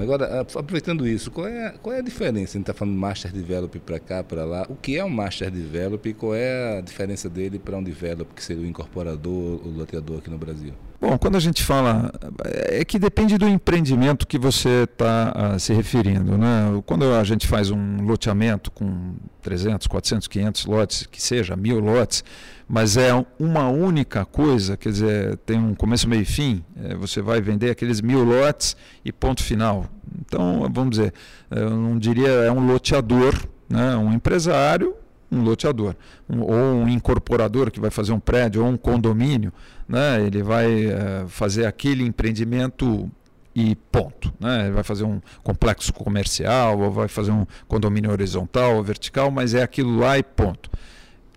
[0.00, 2.52] Agora, aproveitando isso, qual é, qual é a diferença?
[2.52, 4.66] A gente está falando Master Develop para cá, para lá.
[4.68, 8.34] O que é um Master Develop e qual é a diferença dele para um Develop,
[8.34, 10.72] que seria o incorporador, o loteador aqui no Brasil?
[11.00, 12.12] Bom, quando a gente fala,
[12.44, 16.38] é que depende do empreendimento que você está uh, se referindo.
[16.38, 16.82] Né?
[16.86, 22.24] Quando a gente faz um loteamento com 300, 400, 500 lotes, que seja, mil lotes,
[22.66, 27.20] mas é uma única coisa, quer dizer, tem um começo, meio e fim, é, você
[27.20, 29.86] vai vender aqueles mil lotes e ponto final.
[30.20, 31.12] Então, vamos dizer,
[31.50, 33.34] eu não diria é um loteador,
[33.68, 33.96] né?
[33.96, 34.94] um empresário
[35.34, 35.94] um loteador,
[36.28, 39.52] um, ou um incorporador que vai fazer um prédio ou um condomínio,
[39.88, 40.24] né?
[40.24, 43.10] ele vai uh, fazer aquele empreendimento
[43.54, 44.32] e ponto.
[44.40, 44.64] Né?
[44.64, 49.54] Ele vai fazer um complexo comercial, ou vai fazer um condomínio horizontal ou vertical, mas
[49.54, 50.70] é aquilo lá e ponto.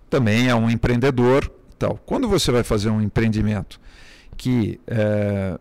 [0.10, 1.52] Também é um empreendedor.
[1.78, 2.00] Tal.
[2.08, 3.80] Quando você vai fazer um empreendimento
[4.36, 5.60] que é,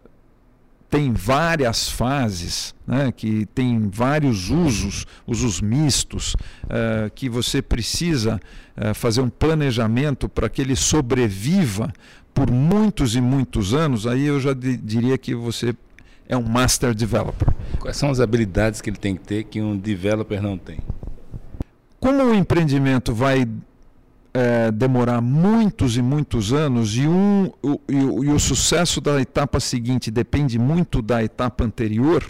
[0.89, 8.41] tem várias fases, né, que tem vários usos, usos mistos, uh, que você precisa
[8.77, 11.93] uh, fazer um planejamento para que ele sobreviva
[12.33, 15.75] por muitos e muitos anos, aí eu já diria que você
[16.29, 17.49] é um master developer.
[17.79, 20.79] Quais são as habilidades que ele tem que ter que um developer não tem?
[21.99, 23.49] Como o empreendimento vai
[24.37, 29.19] é, demorar muitos e muitos anos e, um, o, e, o, e o sucesso da
[29.19, 32.23] etapa seguinte depende muito da etapa anterior,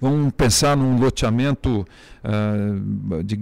[0.00, 1.84] vamos pensar num loteamento
[2.24, 3.36] uh, de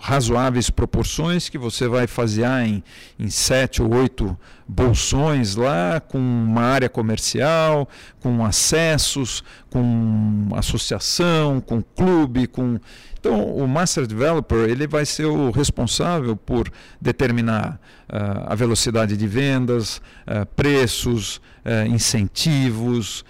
[0.00, 2.82] razoáveis proporções que você vai fasear em,
[3.18, 7.88] em sete ou oito bolsões lá, com uma área comercial,
[8.20, 12.78] com acessos, com associação, com clube, com
[13.20, 19.26] então o master developer ele vai ser o responsável por determinar uh, a velocidade de
[19.26, 23.24] vendas, uh, preços, uh, incentivos,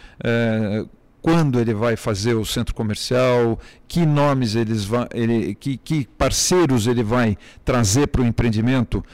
[1.21, 6.87] quando ele vai fazer o centro comercial, que nomes eles vai, ele, que, que parceiros
[6.87, 9.05] ele vai trazer para o empreendimento,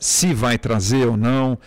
[0.00, 1.58] se vai trazer ou não,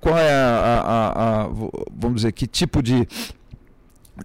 [0.00, 1.48] qual é a, a, a,
[1.94, 3.06] vamos dizer, que tipo de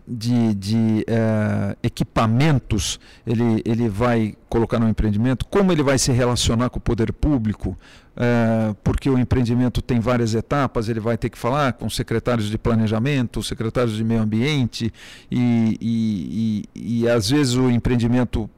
[0.08, 6.70] de, de uh, equipamentos ele, ele vai colocar no empreendimento, como ele vai se relacionar
[6.70, 7.78] com o poder público,
[8.16, 12.58] uh, porque o empreendimento tem várias etapas, ele vai ter que falar com secretários de
[12.58, 14.94] planejamento, secretários de meio ambiente,
[15.30, 18.50] e, e, e, e às vezes o empreendimento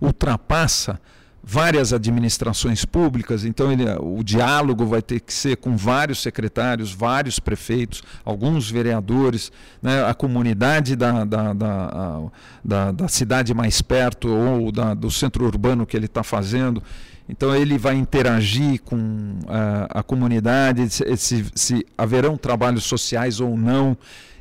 [0.00, 1.00] ultrapassa
[1.44, 7.40] várias administrações públicas, então ele, o diálogo vai ter que ser com vários secretários, vários
[7.40, 9.50] prefeitos, alguns vereadores,
[9.82, 12.22] né, a comunidade da, da, da,
[12.64, 16.80] da, da cidade mais perto ou da, do centro urbano que ele está fazendo.
[17.28, 23.56] Então ele vai interagir com a, a comunidade, se, se, se, haverão trabalhos sociais ou
[23.56, 23.96] não.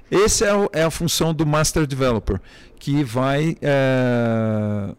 [0.10, 2.40] Essa é, é, a função do Master Developer,
[2.78, 4.94] que vai é,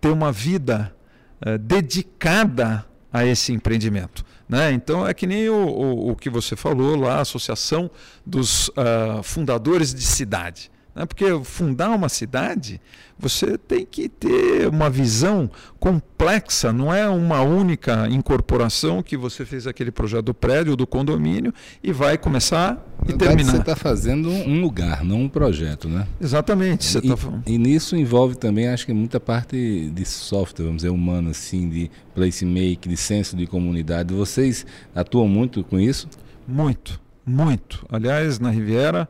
[0.00, 0.94] ter uma vida
[1.40, 4.24] eh, dedicada a esse empreendimento.
[4.48, 4.72] Né?
[4.72, 7.90] Então é que nem o, o, o, que você falou lá, a Associação
[8.24, 10.70] dos uh, Fundadores de Cidade.
[10.98, 11.06] Né?
[11.06, 12.80] Porque fundar uma cidade,
[13.16, 19.68] você tem que ter uma visão complexa, não é uma única incorporação que você fez
[19.68, 23.52] aquele projeto do prédio, do condomínio e vai começar e terminar.
[23.52, 26.04] Você está fazendo um lugar, não um projeto, né?
[26.20, 26.84] Exatamente.
[26.84, 27.16] Você e, tá...
[27.46, 31.90] e nisso envolve também, acho que muita parte de software, vamos dizer, humano, assim, de
[32.12, 34.12] placemaking, de senso de comunidade.
[34.12, 36.08] Vocês atuam muito com isso?
[36.46, 37.86] Muito, muito.
[37.88, 39.08] Aliás, na Riviera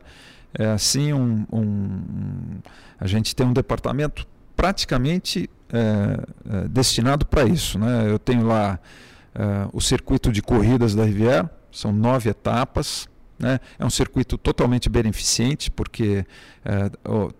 [0.53, 2.59] é assim um, um,
[2.99, 7.77] a gente tem um departamento praticamente é, destinado para isso.
[7.79, 8.09] Né?
[8.09, 8.79] Eu tenho lá
[9.71, 13.07] o circuito de corridas da Riviera, são nove etapas.
[13.39, 13.59] Né?
[13.79, 16.25] É um circuito totalmente beneficente, porque
[16.65, 16.91] é,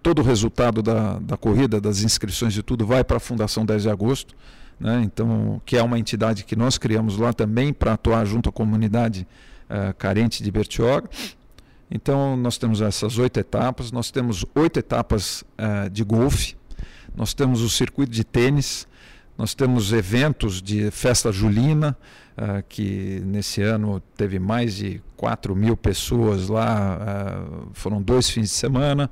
[0.01, 3.83] todo o resultado da, da corrida, das inscrições e tudo, vai para a Fundação 10
[3.83, 4.33] de Agosto,
[4.79, 5.01] né?
[5.03, 9.27] então, que é uma entidade que nós criamos lá também para atuar junto à comunidade
[9.69, 11.09] é, carente de Bertioga.
[11.91, 16.55] Então, nós temos essas oito etapas, nós temos oito etapas é, de golfe,
[17.15, 18.87] nós temos o circuito de tênis,
[19.39, 21.97] nós temos eventos de festa julina,
[22.37, 28.49] uh, que nesse ano teve mais de 4 mil pessoas lá, uh, foram dois fins
[28.49, 29.09] de semana.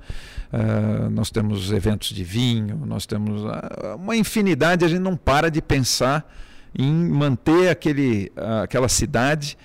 [0.52, 3.42] Uh, nós temos eventos de vinho, nós temos
[3.96, 6.30] uma infinidade, a gente não para de pensar
[6.78, 8.30] em manter aquele,
[8.62, 9.58] aquela cidade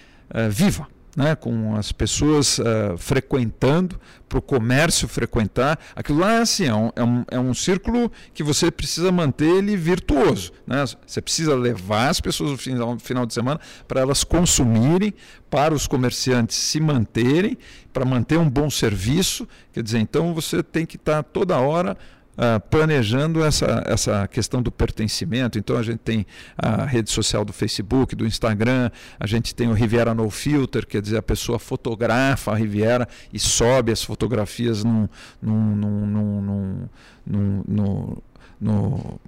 [0.48, 5.78] viva né, com as pessoas uh, frequentando, para o comércio frequentar.
[5.94, 9.76] Aquilo lá assim, é, um, é, um, é um círculo que você precisa manter ele
[9.76, 10.52] virtuoso.
[10.66, 10.82] Né?
[11.06, 15.12] Você precisa levar as pessoas no final, final de semana para elas consumirem,
[15.50, 17.58] para os comerciantes se manterem,
[17.92, 19.46] para manter um bom serviço.
[19.70, 21.96] Quer dizer, então você tem que estar tá toda hora
[22.32, 25.58] Uh, planejando essa, essa questão do pertencimento.
[25.58, 26.24] Então a gente tem
[26.56, 28.90] a rede social do Facebook, do Instagram,
[29.20, 33.38] a gente tem o Riviera No Filter, quer dizer, a pessoa fotografa a Riviera e
[33.38, 35.06] sobe as fotografias num,
[35.42, 36.88] num, num,
[37.26, 38.16] num,
[38.58, 39.20] no,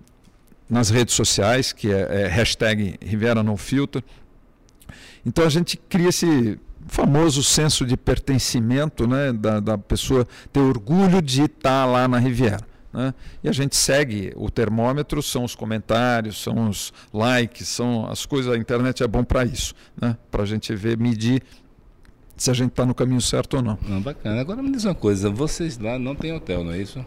[0.69, 4.03] nas redes sociais, que é, é hashtag Riviera No Filter.
[5.27, 11.21] Então a gente cria esse famoso senso de pertencimento, né, da, da pessoa ter orgulho
[11.21, 12.74] de estar lá na Riviera.
[12.95, 13.13] Né?
[13.43, 18.53] E a gente segue o termômetro, são os comentários, são os likes, são as coisas,
[18.53, 20.17] a internet é bom para isso, né?
[20.31, 21.43] para a gente ver, medir
[22.37, 23.77] se a gente está no caminho certo ou não.
[23.83, 24.01] não.
[24.01, 24.41] Bacana.
[24.41, 27.05] Agora me diz uma coisa, vocês lá não tem hotel, não é isso?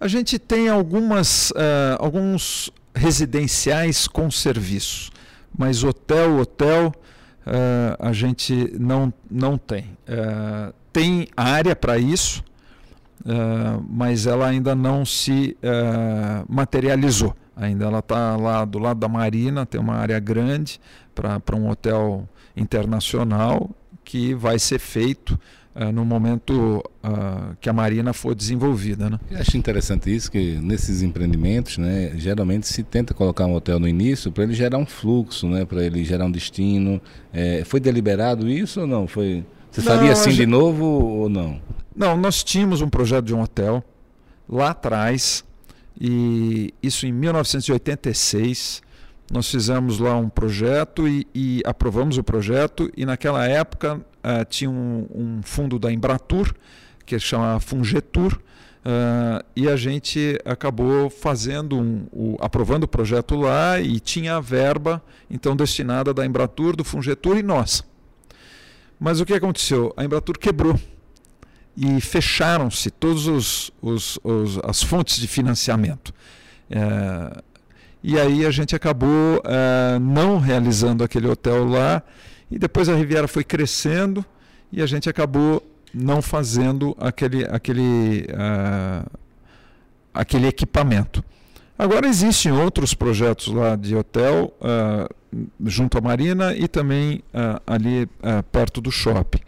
[0.00, 5.10] A gente tem algumas, uh, alguns residenciais com serviço,
[5.56, 6.92] mas hotel, hotel,
[7.46, 9.96] uh, a gente não, não tem.
[10.08, 12.44] Uh, tem área para isso,
[13.24, 17.34] uh, mas ela ainda não se uh, materializou.
[17.56, 20.80] Ainda ela está lá do lado da Marina, tem uma área grande
[21.14, 23.70] para um hotel internacional
[24.04, 25.38] que vai ser feito
[25.74, 26.82] uh, no momento
[27.60, 29.10] que a Marina for desenvolvida.
[29.10, 29.20] Né?
[29.30, 33.86] Eu acho interessante isso, que nesses empreendimentos, né, geralmente se tenta colocar um hotel no
[33.86, 37.00] início para ele gerar um fluxo, né, para ele gerar um destino.
[37.32, 39.06] É, foi deliberado isso ou não?
[39.06, 41.60] Foi, você faria assim de novo ou não?
[41.94, 43.84] Não, nós tínhamos um projeto de um hotel
[44.48, 45.44] lá atrás,
[46.00, 48.82] e isso em 1986.
[49.30, 54.68] Nós fizemos lá um projeto e, e aprovamos o projeto, e naquela época uh, tinha
[54.68, 56.52] um, um, fundo da Embratur,
[57.06, 58.40] que chama Fungetur,
[58.84, 65.02] Uh, e a gente acabou fazendo um, aprovando o projeto lá e tinha a verba
[65.30, 67.82] então destinada da Embratur, do Fungetur e nós.
[69.00, 69.90] Mas o que aconteceu?
[69.96, 70.78] A Embratur quebrou
[71.76, 73.70] e fecharam-se todas
[74.64, 76.14] as fontes de financiamento.
[76.70, 77.42] É,
[78.02, 82.02] e aí a gente acabou é, não realizando aquele hotel lá,
[82.50, 84.24] e depois a Riviera foi crescendo
[84.70, 85.62] e a gente acabou
[85.94, 89.08] não fazendo aquele, aquele, uh,
[90.12, 91.24] aquele equipamento.
[91.78, 95.14] Agora existem outros projetos lá de hotel uh,
[95.64, 98.08] junto à Marina e também uh, ali
[98.50, 99.40] perto do shopping.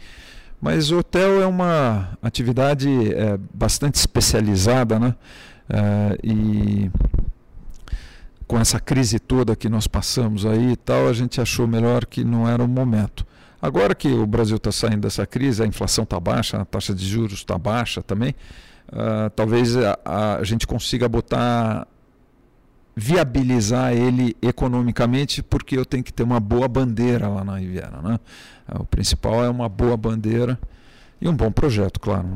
[0.61, 5.15] Mas o hotel é uma atividade é, bastante especializada, né?
[5.69, 6.91] É, e
[8.47, 12.25] com essa crise toda que nós passamos aí e tal, a gente achou melhor que
[12.25, 13.27] não era o momento.
[13.61, 17.05] Agora que o Brasil está saindo dessa crise, a inflação está baixa, a taxa de
[17.05, 18.35] juros está baixa também,
[18.93, 19.99] uh, talvez a,
[20.39, 21.87] a, gente consiga botar
[22.97, 28.01] viabilizar ele economicamente, porque eu tenho que ter uma boa bandeira lá na Riviera.
[28.03, 28.19] Né?
[28.81, 30.59] O principal é uma boa bandeira
[31.21, 32.27] e um bom projeto, claro.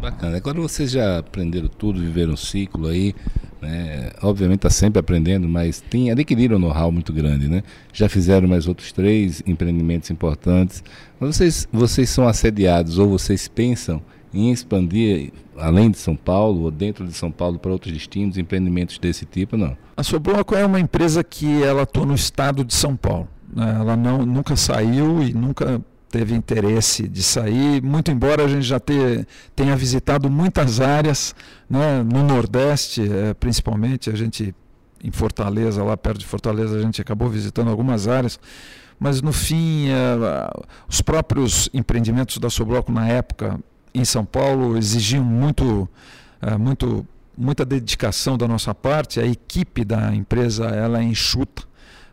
[0.00, 0.36] Bacana.
[0.36, 3.14] Agora vocês já aprenderam tudo, viveram um ciclo aí,
[3.60, 4.10] né?
[4.22, 7.62] Obviamente está sempre aprendendo, mas tem adquiriram um know-how muito grande, né?
[7.92, 10.82] Já fizeram mais outros três empreendimentos importantes.
[11.18, 14.02] Mas vocês, vocês são assediados ou vocês pensam
[14.34, 18.98] em expandir além de São Paulo ou dentro de São Paulo para outros destinos, empreendimentos
[18.98, 19.76] desse tipo, não?
[19.96, 23.28] A Sobloco é uma empresa que ela atua no estado de São Paulo.
[23.54, 23.76] Né?
[23.78, 25.80] Ela não, nunca saiu e nunca
[26.10, 31.34] teve interesse de sair, muito embora a gente já ter, tenha visitado muitas áreas
[31.68, 32.04] né?
[32.04, 34.54] no Nordeste, é, principalmente, a gente
[35.02, 38.40] em Fortaleza, lá perto de Fortaleza, a gente acabou visitando algumas áreas,
[38.98, 40.50] mas no fim, é,
[40.88, 43.60] os próprios empreendimentos da Sobloco na época
[43.94, 45.88] em São Paulo exigiam muito,
[46.42, 51.62] uh, muito muita dedicação da nossa parte, a equipe da empresa ela é enxuta.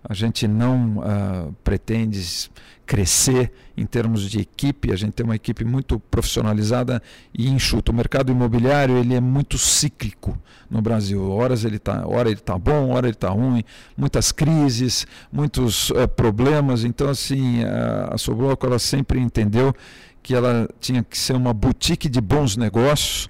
[0.04, 2.50] A gente não uh, pretende
[2.88, 7.02] crescer em termos de equipe, a gente tem uma equipe muito profissionalizada
[7.34, 7.92] e enxuta.
[7.92, 10.38] O mercado imobiliário ele é muito cíclico
[10.70, 11.30] no Brasil.
[11.30, 13.64] Horas ele tá, hora ele está bom, hora ele está ruim,
[13.96, 16.84] muitas crises, muitos uh, problemas.
[16.84, 19.74] Então assim, a, a Sobloco ela sempre entendeu
[20.22, 23.30] que ela tinha que ser uma boutique de bons negócios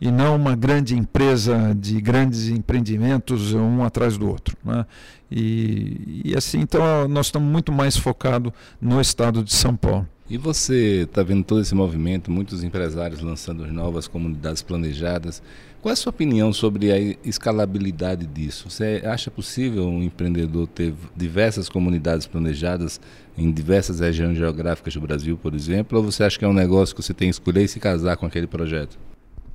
[0.00, 4.56] e não uma grande empresa de grandes empreendimentos um atrás do outro.
[4.64, 4.86] Né?
[5.30, 10.06] E, e assim, então nós estamos muito mais focados no estado de São Paulo.
[10.30, 15.42] E você está vendo todo esse movimento, muitos empresários lançando novas comunidades planejadas.
[15.80, 18.68] Qual é a sua opinião sobre a escalabilidade disso?
[18.68, 23.00] Você acha possível um empreendedor ter diversas comunidades planejadas
[23.36, 25.98] em diversas regiões geográficas do Brasil, por exemplo?
[25.98, 28.16] Ou você acha que é um negócio que você tem que escolher e se casar
[28.16, 28.98] com aquele projeto?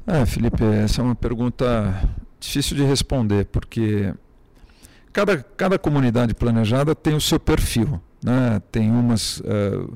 [0.07, 2.09] É, Felipe, essa é uma pergunta
[2.39, 4.13] difícil de responder, porque
[5.11, 8.01] cada, cada comunidade planejada tem o seu perfil.
[8.23, 8.61] Né?
[8.71, 9.39] Tem umas.
[9.41, 9.93] Uh,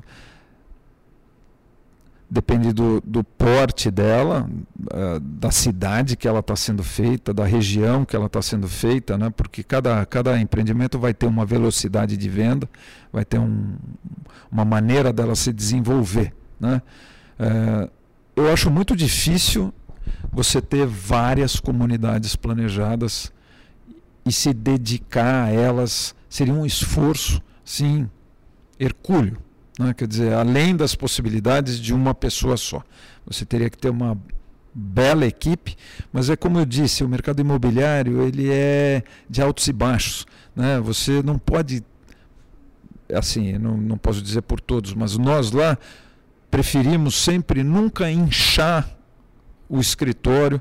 [2.30, 4.48] depende do, do porte dela,
[4.92, 9.16] uh, da cidade que ela está sendo feita, da região que ela está sendo feita,
[9.16, 9.30] né?
[9.30, 12.68] porque cada, cada empreendimento vai ter uma velocidade de venda,
[13.10, 13.76] vai ter um,
[14.50, 16.34] uma maneira dela se desenvolver.
[16.60, 16.82] Né?
[17.40, 17.90] Uh,
[18.36, 19.72] eu acho muito difícil
[20.30, 23.32] você ter várias comunidades planejadas
[24.24, 28.08] e se dedicar a elas seria um esforço, sim,
[28.78, 29.38] hercúleo.
[29.78, 29.94] Né?
[29.94, 32.82] Quer dizer, além das possibilidades de uma pessoa só.
[33.26, 34.18] Você teria que ter uma
[34.74, 35.76] bela equipe,
[36.12, 40.26] mas é como eu disse, o mercado imobiliário ele é de altos e baixos.
[40.54, 40.80] Né?
[40.80, 41.84] Você não pode,
[43.12, 45.78] assim, não, não posso dizer por todos, mas nós lá
[46.50, 48.88] preferimos sempre nunca inchar
[49.68, 50.60] o escritório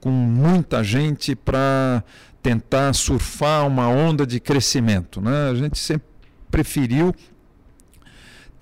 [0.00, 2.04] com muita gente para
[2.42, 5.20] tentar surfar uma onda de crescimento.
[5.20, 5.50] Né?
[5.50, 6.06] A gente sempre
[6.50, 7.14] preferiu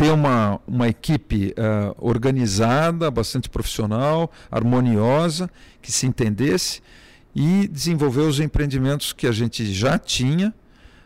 [0.01, 5.51] ter uma, uma equipe uh, organizada, bastante profissional, harmoniosa,
[5.82, 6.80] que se entendesse
[7.36, 10.55] e desenvolver os empreendimentos que a gente já tinha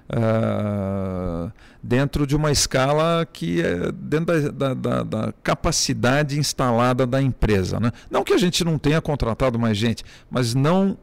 [0.09, 1.51] uh,
[1.83, 7.81] dentro de uma escala que é dentro da, da, da, capacidade instalada da empresa.
[7.81, 7.91] Né?
[8.09, 10.97] Não que a gente não tenha contratado mais gente, mas não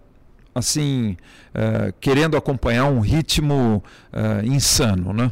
[0.55, 1.17] assim
[1.53, 3.83] uh, querendo acompanhar um ritmo
[4.13, 5.11] uh, insano.
[5.11, 5.29] Né?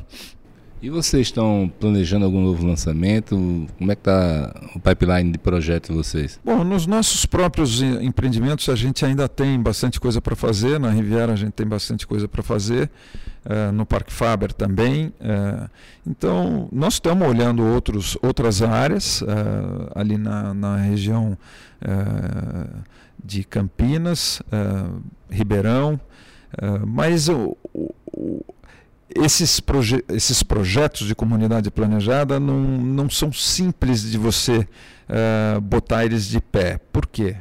[0.82, 3.36] E vocês estão planejando algum novo lançamento?
[3.78, 6.40] Como é que está o pipeline de projeto de vocês?
[6.44, 10.80] Bom, nos nossos próprios empreendimentos a gente ainda tem bastante coisa para fazer.
[10.80, 12.90] Na Riviera a gente tem bastante coisa para fazer.
[13.46, 15.08] Uh, no Parque Faber também.
[15.20, 15.70] Uh,
[16.08, 19.26] então, nós estamos olhando outros, outras áreas uh,
[19.96, 21.38] ali na, na região
[23.24, 24.42] de Campinas,
[25.30, 25.98] Ribeirão,
[26.86, 28.44] mas o, o
[29.16, 34.68] esses, proje esses projetos de comunidade planejada não, não são simples de você
[35.10, 36.80] uh, botar eles de pé.
[36.92, 37.38] Por quê?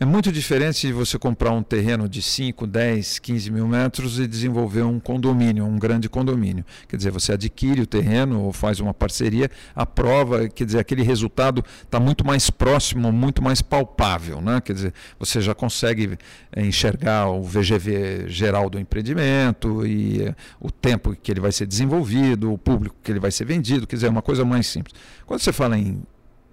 [0.00, 4.28] É muito diferente de você comprar um terreno de 5, 10, 15 mil metros e
[4.28, 6.64] desenvolver um condomínio, um grande condomínio.
[6.86, 11.02] Quer dizer, você adquire o terreno ou faz uma parceria, a prova, quer dizer, aquele
[11.02, 14.40] resultado está muito mais próximo, muito mais palpável.
[14.40, 14.60] Né?
[14.60, 16.16] Quer dizer, você já consegue
[16.52, 21.66] eh, enxergar o VGV geral do empreendimento e eh, o tempo que ele vai ser
[21.66, 24.94] desenvolvido, o público que ele vai ser vendido, quer dizer, é uma coisa mais simples.
[25.26, 26.00] Quando você fala em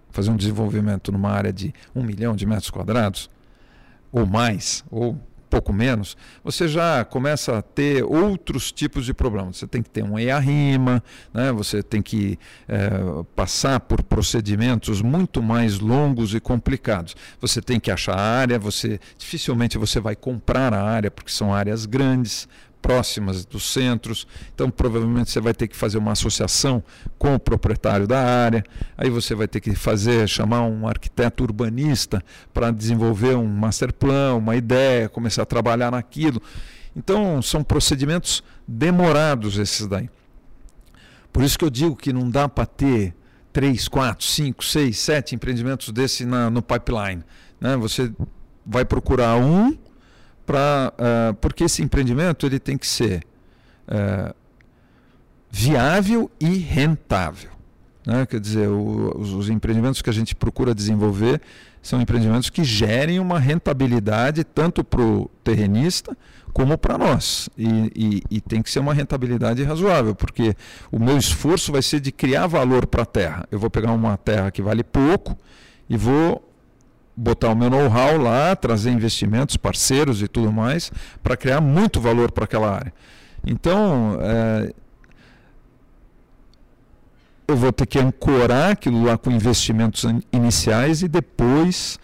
[0.10, 3.30] fazer um desenvolvimento numa área de um milhão de metros quadrados,
[4.16, 9.58] ou mais, ou pouco menos, você já começa a ter outros tipos de problemas.
[9.58, 11.04] Você tem que ter um EA-RIMA,
[11.34, 11.52] né?
[11.52, 12.90] você tem que é,
[13.36, 17.16] passar por procedimentos muito mais longos e complicados.
[17.42, 21.54] Você tem que achar a área, você dificilmente você vai comprar a área porque são
[21.54, 22.48] áreas grandes,
[22.86, 24.28] próximas dos centros.
[24.54, 26.84] Então, provavelmente você vai ter que fazer uma associação
[27.18, 28.64] com o proprietário da área.
[28.96, 32.24] Aí você vai ter que fazer, chamar um arquiteto urbanista
[32.54, 36.40] para desenvolver um master plan, uma ideia, começar a trabalhar naquilo.
[36.96, 40.08] Então, são procedimentos demorados esses daí.
[41.34, 43.16] Por isso que eu digo que não dá para ter
[43.52, 47.24] três, quatro, cinco, seis, sete empreendimentos desse na, no pipeline.
[47.60, 47.76] Né?
[47.78, 48.14] Você
[48.64, 49.76] vai procurar um
[50.46, 53.24] para uh, eh, porque esse empreendimento ele tem que ser
[53.88, 54.34] uh,
[55.50, 57.50] viável e rentável.
[58.06, 58.26] Né?
[58.26, 61.42] Quer dizer, o, os, os, empreendimentos que a gente procura desenvolver
[61.82, 66.16] são empreendimentos que gerem uma rentabilidade tanto para o terrenista
[66.54, 67.50] como para nós.
[67.58, 70.56] E, e, e, tem que ser uma rentabilidade razoável, porque
[70.92, 73.46] o meu esforço vai ser de criar valor para a terra.
[73.52, 75.38] Eu vou pegar uma terra que vale pouco
[75.90, 76.55] e vou
[77.16, 80.92] botar o meu know-how lá, trazer investimentos, parceiros e tudo mais,
[81.24, 82.94] para criar muito valor para aquela área.
[83.46, 84.74] Então, é,
[87.48, 92.00] eu vou ter que ancorar aquilo lá com investimentos iniciais e depois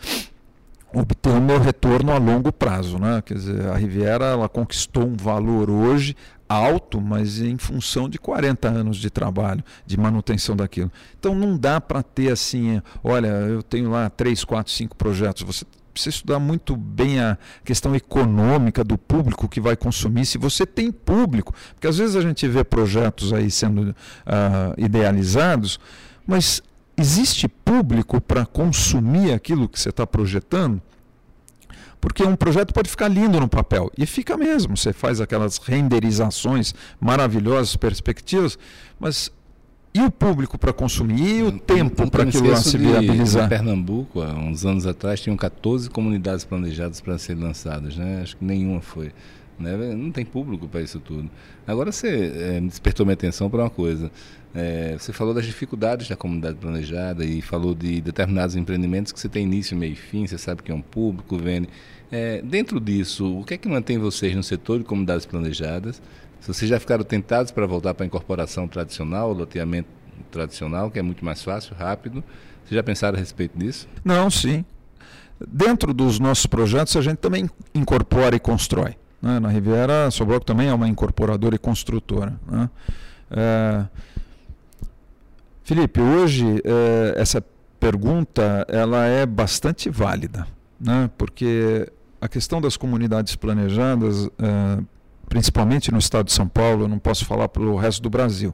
[0.93, 3.22] obter o meu retorno a longo prazo, né?
[3.26, 6.16] Quer dizer, a Riviera ela conquistou um valor hoje
[6.52, 10.91] alto, mas em função de 40 anos de trabalho, de manutenção daquilo.
[11.20, 15.43] Então não dá para ter assim, olha, eu tenho lá 3, 4, 5 projetos.
[15.43, 20.66] Você precisa estudar muito bem a questão econômica do público que vai consumir, se você
[20.66, 23.93] tem público, porque às vezes a gente vê projetos aí sendo uh,
[24.78, 25.80] idealizados,
[26.26, 26.62] mas
[26.97, 30.82] existe público para consumir aquilo que você está projetando?
[32.02, 36.74] Porque um projeto pode ficar lindo no papel, e fica mesmo, você faz aquelas renderizações
[36.99, 38.58] maravilhosas, perspectivas,
[38.99, 39.32] mas
[39.93, 43.45] e o público para consumir e o tempo para aquilo lá se viabilizar?
[43.45, 48.22] Em Pernambuco, há uns anos atrás, tinham 14 comunidades planejadas para serem lançadas, né?
[48.22, 49.12] Acho que nenhuma foi.
[49.60, 49.76] Né?
[49.93, 51.30] Não tem público para isso tudo.
[51.68, 54.10] Agora você é, despertou minha atenção para uma coisa.
[54.54, 59.30] É, você falou das dificuldades da comunidade planejada e falou de determinados empreendimentos que você
[59.30, 61.70] tem início, meio e fim, você sabe que é um público, vende.
[62.12, 66.02] É, dentro disso, o que é que mantém vocês no setor de comunidades planejadas?
[66.41, 69.88] Se vocês já ficaram tentados para voltar para a incorporação tradicional, loteamento
[70.30, 72.22] tradicional, que é muito mais fácil, rápido,
[72.64, 73.88] vocês já pensaram a respeito disso?
[74.04, 74.66] Não, sim.
[75.47, 78.95] Dentro dos nossos projetos, a gente também incorpora e constrói.
[79.22, 79.39] Né?
[79.39, 82.39] Na Riviera, a Sobroco também é uma incorporadora e construtora.
[82.47, 82.70] Né?
[83.30, 83.86] É...
[85.72, 87.42] Felipe, hoje é, essa
[87.80, 90.46] pergunta ela é bastante válida,
[90.78, 91.10] né?
[91.18, 94.84] porque a questão das comunidades planejadas é,
[95.30, 98.54] principalmente no estado de São Paulo, eu não posso falar pelo resto do Brasil.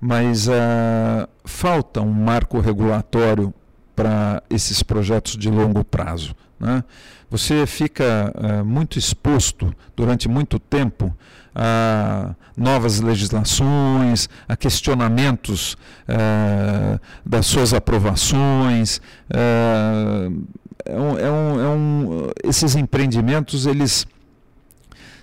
[0.00, 3.52] Mas uh, falta um marco regulatório
[3.94, 6.34] para esses projetos de longo prazo.
[6.58, 6.82] Né?
[7.28, 8.32] Você fica
[8.64, 11.14] muito exposto durante muito tempo
[11.54, 15.74] a novas legislações, a questionamentos
[16.08, 19.00] uh, das suas aprovações.
[19.30, 20.46] Uh,
[20.84, 24.06] é um, é um, é um, esses empreendimentos eles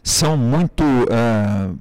[0.03, 1.77] são muito uh,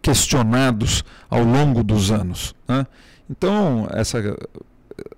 [0.00, 2.54] questionados ao longo dos anos.
[2.68, 2.86] Né?
[3.28, 4.18] Então, essa,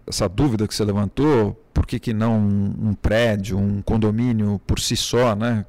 [0.07, 4.97] essa dúvida que você levantou, por que, que não um, prédio, um condomínio por si
[4.97, 5.66] só, né?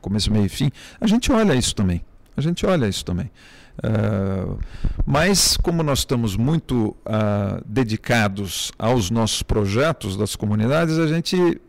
[0.00, 2.04] começo, meio e fim, a gente olha isso também.
[2.36, 3.30] A gente olha isso também.
[3.78, 4.58] Uh,
[5.04, 11.60] mas, como nós estamos muito uh, dedicados aos nossos projetos das comunidades, a gente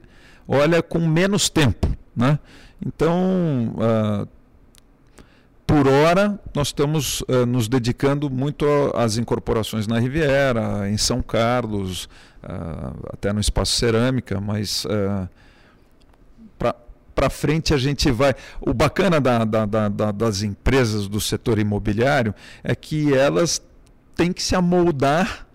[0.47, 1.87] olha com menos tempo.
[2.15, 2.39] Né?
[2.85, 4.27] Então, uh,
[5.65, 12.05] por hora, nós estamos uh, nos dedicando muito às incorporações na Riviera, em São Carlos,
[12.43, 15.27] uh, até no Espaço Cerâmica, mas uh,
[17.15, 18.35] para frente a gente vai.
[18.59, 23.61] O bacana da, da, da, das empresas do setor imobiliário é que elas
[24.15, 25.47] têm que se amoldar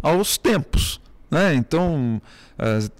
[0.00, 1.00] aos tempos.
[1.30, 1.54] Né?
[1.54, 2.22] Então,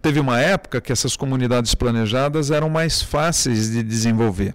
[0.02, 4.54] teve uma época que essas comunidades planejadas eram mais fáceis de desenvolver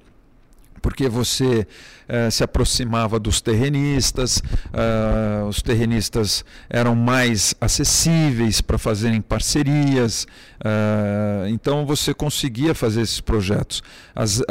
[0.92, 1.66] porque você
[2.06, 10.28] eh, se aproximava dos terrenistas, uh, os terrenistas eram mais acessíveis para fazerem parcerias,
[10.60, 13.82] uh, então você conseguia fazer esses projetos.
[14.14, 14.42] As,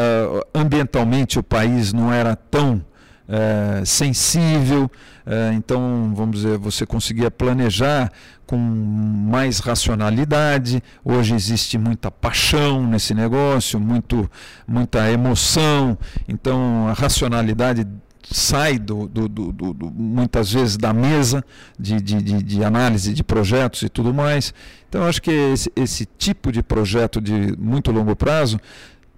[0.54, 2.82] ambientalmente o país não era tão
[3.30, 4.90] é, sensível,
[5.24, 8.10] é, então, vamos dizer, você conseguia planejar
[8.44, 10.82] com mais racionalidade.
[11.04, 14.28] Hoje existe muita paixão nesse negócio, muito,
[14.66, 17.86] muita emoção, então a racionalidade
[18.32, 21.44] sai do, do, do, do, muitas vezes da mesa
[21.78, 24.54] de, de, de, de, análise de projetos e tudo mais.
[24.88, 28.58] Então, acho que esse, esse tipo de projeto de muito longo prazo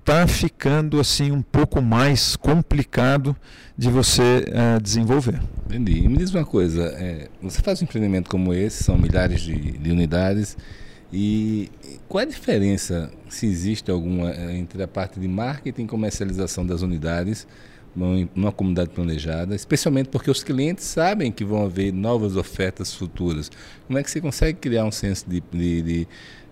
[0.02, 3.36] está ficando assim um pouco mais complicado
[3.78, 5.40] de você uh, desenvolver.
[5.66, 6.00] Entendi.
[6.00, 9.54] E me diz uma coisa, é, você faz um empreendimento como esse, são milhares de,
[9.54, 10.56] de, unidades,
[11.12, 11.70] e
[12.08, 16.66] qual é a diferença, se existe alguma, eh, entre a parte de marketing e comercialização
[16.66, 17.46] das unidades
[17.94, 23.50] numa comunidade planejada, especialmente porque os clientes sabem que vão haver novas ofertas futuras.
[23.86, 26.06] Como é que você consegue criar um senso de, de, de de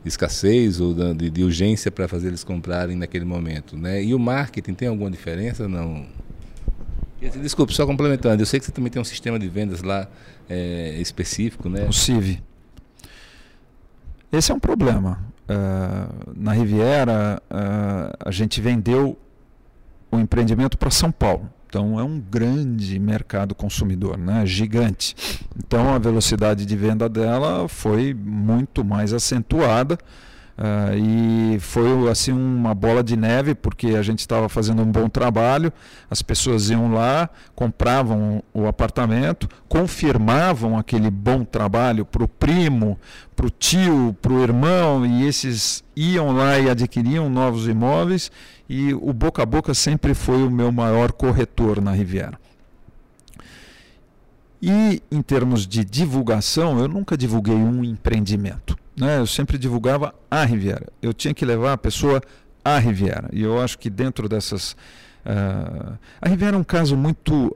[0.05, 4.03] escassez ou de, de urgência para fazer eles comprarem naquele momento, né?
[4.03, 5.69] E o marketing tem alguma diferença?
[5.69, 6.07] Não.
[7.21, 10.09] Desculpe, só complementando, eu sei que você também tem um sistema de vendas lá
[10.49, 11.87] é, específico, né?
[11.87, 12.43] O CIV.
[14.33, 15.19] Esse é um problema.
[15.49, 19.19] Uh, na Riviera, uh, a gente vendeu
[20.11, 21.51] o empreendimento para São Paulo.
[21.71, 24.45] Então é um grande mercado consumidor, né?
[24.45, 25.15] gigante.
[25.57, 29.97] Então a velocidade de venda dela foi muito mais acentuada
[30.61, 35.09] Uh, e foi assim uma bola de neve, porque a gente estava fazendo um bom
[35.09, 35.73] trabalho,
[36.11, 42.99] as pessoas iam lá, compravam o apartamento, confirmavam aquele bom trabalho para o primo,
[43.35, 48.31] para o tio, para o irmão, e esses iam lá e adquiriam novos imóveis,
[48.69, 52.39] e o boca a boca sempre foi o meu maior corretor na Riviera.
[54.63, 58.77] E em termos de divulgação, eu nunca divulguei um empreendimento.
[58.97, 59.19] Né?
[59.19, 60.87] Eu sempre divulgava a Riviera.
[61.01, 62.21] Eu tinha que levar a pessoa
[62.65, 63.31] à Riviera.
[63.33, 64.73] E eu acho que dentro dessas.
[65.25, 67.55] Uh, a Riviera é um caso muito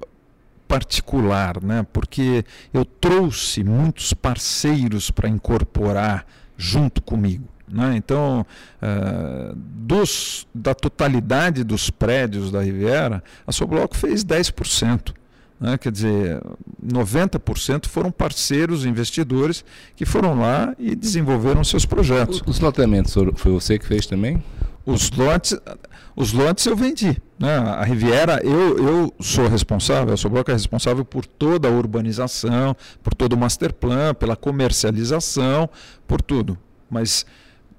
[0.67, 1.87] particular, né?
[1.93, 6.27] porque eu trouxe muitos parceiros para incorporar
[6.57, 7.47] junto comigo.
[7.69, 7.97] Né?
[7.97, 8.47] Então,
[8.83, 15.13] uh, dos, da totalidade dos prédios da Riviera, a Sobloco fez 10%.
[15.61, 15.79] Né?
[15.79, 16.41] Quer dizer,
[16.85, 19.65] 90% foram parceiros, investidores,
[19.97, 22.43] que foram lá e desenvolveram seus projetos.
[22.47, 24.43] Os loteamentos, foi você que fez também?
[24.87, 25.59] Os lotes,
[26.15, 27.17] os lotes eu vendi.
[27.39, 27.57] Né?
[27.57, 33.15] A Riviera, eu, eu sou responsável, a Sobroca é responsável por toda a urbanização, por
[33.15, 35.69] todo o master plan, pela comercialização,
[36.07, 36.59] por tudo.
[36.91, 37.25] Mas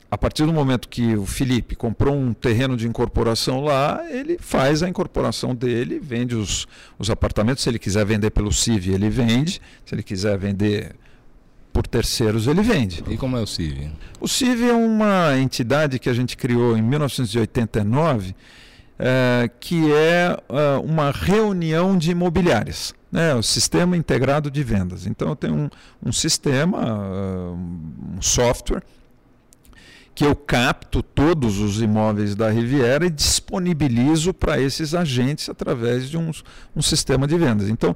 [0.09, 4.83] a partir do momento que o Felipe comprou um terreno de incorporação lá, ele faz
[4.83, 7.63] a incorporação dele, vende os, os apartamentos.
[7.63, 9.61] Se ele quiser vender pelo CIV, ele vende.
[9.85, 10.95] Se ele quiser vender
[11.73, 13.03] por terceiros, ele vende.
[13.09, 13.91] E como é o CIV?
[14.21, 18.33] O CIV é uma entidade que a gente criou em 1989,
[18.97, 22.93] é, que é, é uma reunião de imobiliárias.
[23.11, 25.07] Né, o sistema integrado de vendas.
[25.07, 25.69] Então, eu tenho um,
[26.05, 26.99] um sistema,
[27.55, 28.83] um software
[30.15, 36.17] que eu capto todos os imóveis da Riviera e disponibilizo para esses agentes através de
[36.17, 36.31] um,
[36.73, 37.67] um sistema de vendas.
[37.67, 37.93] Então,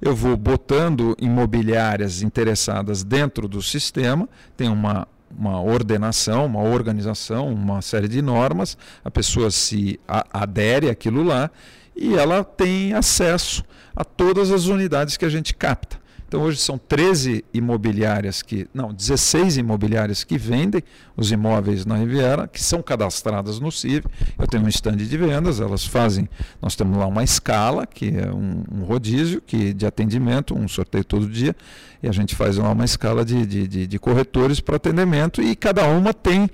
[0.00, 7.82] eu vou botando imobiliárias interessadas dentro do sistema, tem uma, uma ordenação, uma organização, uma
[7.82, 9.98] série de normas, a pessoa se
[10.32, 11.50] adere àquilo lá
[11.96, 13.64] e ela tem acesso
[13.96, 15.98] a todas as unidades que a gente capta.
[16.28, 20.82] Então hoje são 13 imobiliárias que, não, 16 imobiliárias que vendem
[21.16, 24.04] os imóveis na Riviera, que são cadastradas no CIV.
[24.38, 26.28] Eu tenho um stand de vendas, elas fazem,
[26.60, 31.02] nós temos lá uma escala, que é um, um rodízio que, de atendimento, um sorteio
[31.02, 31.56] todo dia,
[32.02, 35.56] e a gente faz lá uma escala de, de, de, de corretores para atendimento e
[35.56, 36.50] cada uma tem, uh,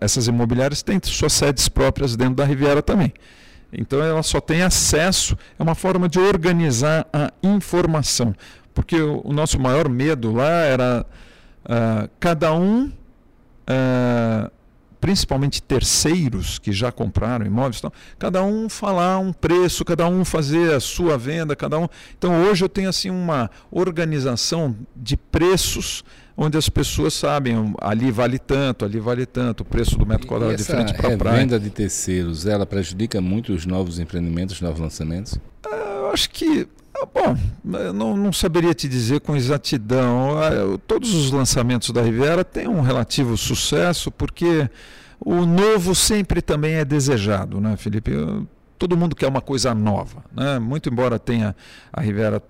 [0.00, 3.12] essas imobiliárias têm suas sedes próprias dentro da Riviera também.
[3.76, 8.32] Então ela só tem acesso, é uma forma de organizar a informação
[8.74, 11.06] porque o, nosso maior medo lá era
[11.64, 14.50] uh, cada um, uh,
[15.00, 20.72] principalmente terceiros que já compraram imóveis, então, cada um falar um preço, cada um fazer
[20.72, 21.86] a sua venda, cada um.
[22.18, 26.04] Então hoje eu tenho assim uma organização de preços
[26.36, 30.56] onde as pessoas sabem, ali vale tanto, ali vale tanto, o preço do metro quadrado
[30.56, 31.36] de frente para a praia.
[31.36, 35.34] A venda de terceiros, ela prejudica muito os novos empreendimentos, os novos lançamentos?
[35.34, 35.68] Uh,
[35.98, 36.66] eu acho que
[36.96, 37.36] ah, bom,
[37.92, 40.38] não, não, saberia te dizer com exatidão.
[40.38, 44.68] Ah, todos os lançamentos da Riviera têm um relativo sucesso, porque
[45.18, 48.12] o novo sempre também é desejado, né, Felipe?
[48.78, 50.24] Todo mundo quer uma coisa nova.
[50.34, 50.58] Né?
[50.58, 51.54] Muito embora tenha
[51.92, 52.42] a Riviera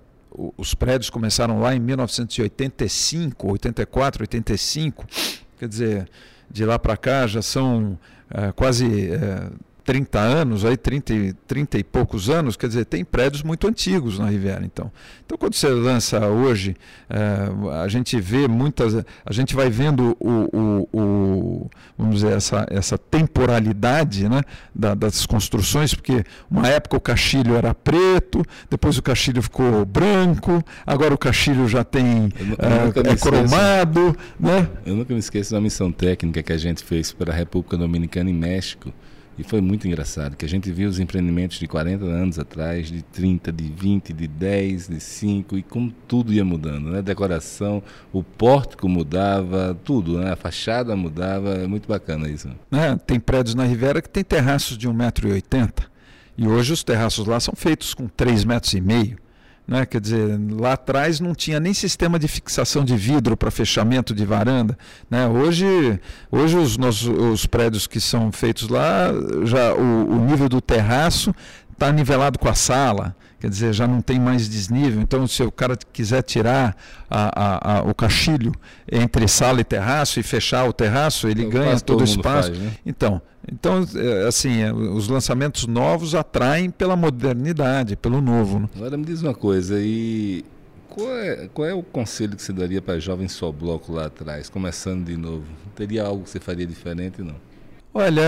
[0.56, 5.06] os prédios começaram lá em 1985, 84, 85.
[5.58, 6.10] Quer dizer,
[6.50, 7.96] de lá para cá já são
[8.30, 9.48] é, quase é,
[9.84, 14.30] 30 anos, aí 30, 30 e poucos anos, quer dizer, tem prédios muito antigos na
[14.30, 14.64] Riviera.
[14.64, 14.90] Então,
[15.24, 16.74] então quando você lança hoje,
[17.08, 22.66] é, a gente vê muitas, a gente vai vendo o, o, o vamos dizer, essa,
[22.70, 24.40] essa temporalidade né,
[24.74, 30.64] da, das construções, porque uma época o caixilho era preto, depois o caixilho ficou branco,
[30.86, 34.16] agora o caixilho já tem é, é cromado.
[34.40, 34.66] Né?
[34.86, 38.30] Eu nunca me esqueço da missão técnica que a gente fez para a República Dominicana
[38.30, 38.90] e México
[39.38, 43.02] e foi muito engraçado, que a gente viu os empreendimentos de 40 anos atrás, de
[43.02, 47.02] 30, de 20, de 10, de 5, e como tudo ia mudando, né?
[47.02, 47.82] Decoração,
[48.12, 50.32] o pórtico mudava, tudo, né?
[50.32, 52.48] A fachada mudava, é muito bacana isso.
[52.70, 55.84] É, tem prédios na Rivera que tem terraços de 1,80m,
[56.36, 59.23] e hoje os terraços lá são feitos com 3,5 metros.
[59.66, 59.86] Né?
[59.86, 64.24] Quer dizer, lá atrás não tinha nem sistema de fixação de vidro para fechamento de
[64.24, 64.76] varanda.
[65.10, 65.26] Né?
[65.26, 66.00] Hoje,
[66.30, 69.08] hoje os, nossos, os prédios que são feitos lá,
[69.44, 71.34] já o, o nível do terraço
[71.72, 75.02] está nivelado com a sala quer dizer, já não tem mais desnível.
[75.02, 76.74] Então, se o cara quiser tirar
[77.10, 78.52] a, a, a, o caixilho
[78.90, 82.48] entre sala e terraço e fechar o terraço, ele então, ganha todo o espaço.
[82.48, 82.72] Faz, né?
[82.86, 83.20] Então,
[83.50, 88.60] então, é, assim, é, os lançamentos novos atraem pela modernidade, pelo novo.
[88.60, 88.68] Né?
[88.76, 90.44] Agora me diz uma coisa, e
[90.88, 94.48] Qual é, qual é o conselho que você daria para jovens só bloco lá atrás,
[94.48, 95.44] começando de novo?
[95.74, 97.34] Teria algo que você faria diferente não?
[97.96, 98.22] Olha,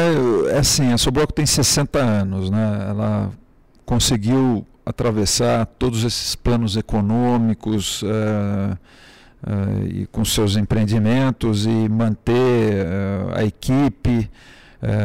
[0.49, 2.87] é assim, a Sobloco tem 60 anos, né?
[2.89, 3.33] Ela
[3.85, 13.39] conseguiu atravessar todos esses planos econômicos uh, uh, e com seus empreendimentos e manter uh,
[13.39, 14.31] a equipe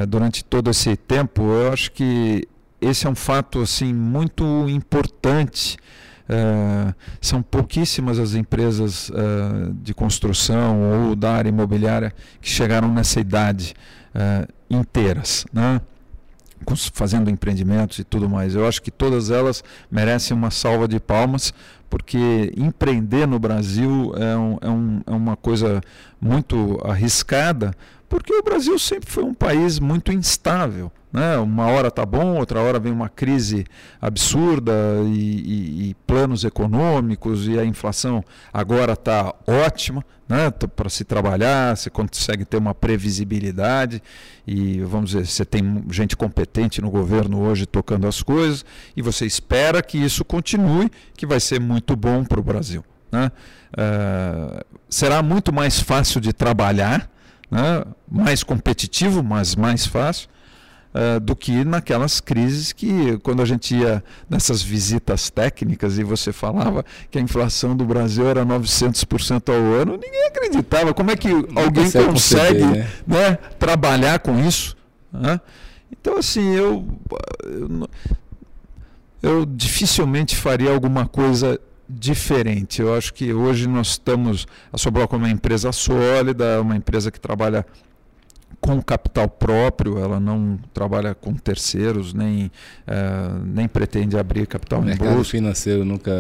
[0.08, 1.42] durante todo esse tempo.
[1.42, 2.48] Eu acho que
[2.80, 5.78] esse é um fato assim muito importante.
[7.20, 9.12] são pouquíssimas as empresas
[9.82, 13.74] de construção ou da área imobiliária que chegaram nessa idade
[14.70, 15.82] inteiras, né?
[16.94, 18.56] fazendo empreendimentos e tudo mais.
[18.56, 21.54] Eu acho que todas elas merecem uma salva de palmas,
[21.90, 25.82] porque empreender no Brasil é, um, é, um, é uma coisa
[26.20, 27.74] muito arriscada,
[28.12, 30.92] porque o Brasil sempre foi um país muito instável.
[31.14, 31.38] Né?
[31.38, 33.66] Uma hora está bom, outra hora vem uma crise
[34.02, 34.74] absurda
[35.06, 40.52] e, e, e planos econômicos e a inflação agora está ótima né?
[40.52, 44.04] para se trabalhar, você consegue ter uma previsibilidade
[44.46, 49.26] e vamos dizer, você tem gente competente no governo hoje tocando as coisas e você
[49.26, 52.84] espera que isso continue, que vai ser muito bom para o Brasil.
[53.10, 53.32] Né?
[53.72, 57.10] Uh, será muito mais fácil de trabalhar,
[57.52, 57.84] né?
[58.10, 60.30] mais competitivo, mas mais fácil
[60.94, 66.32] uh, do que naquelas crises que, quando a gente ia nessas visitas técnicas e você
[66.32, 70.94] falava que a inflação do Brasil era 900% ao ano, ninguém acreditava.
[70.94, 72.88] Como é que alguém consegue né?
[73.06, 74.76] Né, trabalhar com isso?
[75.12, 75.40] Né?
[75.92, 76.88] Então, assim, eu,
[77.44, 77.90] eu,
[79.22, 81.60] eu dificilmente faria alguma coisa
[81.92, 82.82] diferente.
[82.82, 87.20] Eu acho que hoje nós estamos, a Sobral como uma empresa sólida, uma empresa que
[87.20, 87.66] trabalha
[88.60, 92.46] com capital próprio, ela não trabalha com terceiros, nem,
[92.88, 96.12] uh, nem pretende abrir capital o mercado financeiro nunca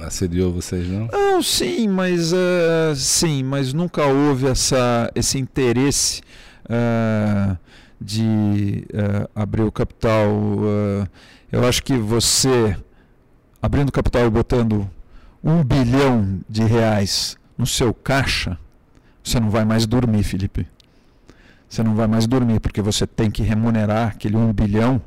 [0.00, 1.08] assediou vocês, não?
[1.12, 6.22] Não, sim, mas uh, sim, mas nunca houve essa, esse interesse
[6.64, 7.56] uh,
[8.00, 8.84] de
[9.34, 10.28] abrir o capital.
[11.52, 12.76] eu acho que você
[13.62, 14.90] abrindo capital e botando
[15.42, 18.58] um bilhão de reais no seu caixa,
[19.22, 20.66] você não vai mais dormir, Felipe
[21.72, 25.00] você não vai mais dormir, porque você tem que remunerar aquele um bilhão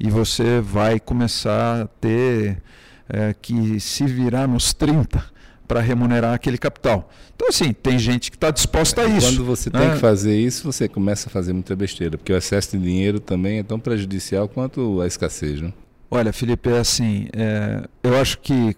[0.00, 2.60] e você vai começar a ter
[3.08, 5.24] é, que se virar nos 30
[5.68, 7.08] para remunerar aquele capital.
[7.36, 9.28] Então, assim, tem gente que está disposta a isso.
[9.28, 9.78] Quando você né?
[9.78, 13.20] tem que fazer isso, você começa a fazer muita besteira, porque o excesso de dinheiro
[13.20, 15.60] também é tão prejudicial quanto a escassez.
[15.60, 15.72] Né?
[16.14, 18.76] Olha, Felipe, é assim, é, eu acho que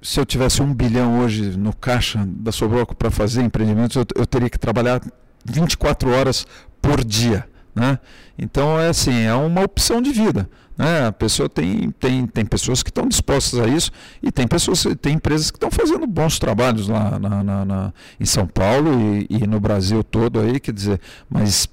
[0.00, 4.26] se eu tivesse um bilhão hoje no caixa da Sobroco para fazer empreendimentos, eu, eu
[4.26, 5.02] teria que trabalhar
[5.44, 6.46] 24 horas
[6.80, 7.46] por dia.
[7.74, 7.98] Né?
[8.38, 10.48] Então é assim, é uma opção de vida.
[10.78, 11.06] Né?
[11.06, 13.92] A pessoa tem, tem, tem pessoas que estão dispostas a isso
[14.22, 18.24] e tem pessoas, tem empresas que estão fazendo bons trabalhos lá na, na, na em
[18.24, 21.66] São Paulo e, e, no Brasil todo aí, quer dizer, mas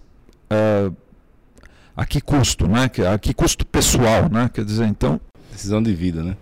[0.51, 0.93] uh,
[1.95, 2.89] a que custo, né?
[3.11, 4.49] A que custo pessoal, né?
[4.53, 5.19] Quer dizer, então.
[5.51, 6.35] Decisão de vida, né?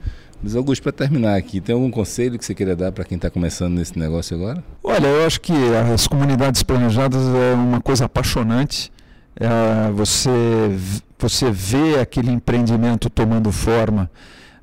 [0.44, 3.30] Mas Augusto, para terminar aqui, tem algum conselho que você queira dar para quem está
[3.30, 4.64] começando nesse negócio agora?
[4.84, 5.54] Olha, eu acho que
[5.94, 8.92] as comunidades planejadas é uma coisa apaixonante.
[9.36, 10.40] É, você,
[11.20, 14.10] você vê aquele empreendimento tomando forma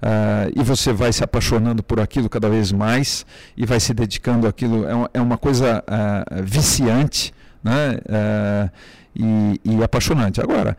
[0.02, 3.24] uh, e você vai se apaixonando por aquilo cada vez mais
[3.56, 4.84] e vai se dedicando àquilo.
[4.84, 7.32] É uma, é uma coisa uh, viciante
[7.62, 8.70] né?
[9.14, 10.40] E, e apaixonante.
[10.40, 10.76] Agora,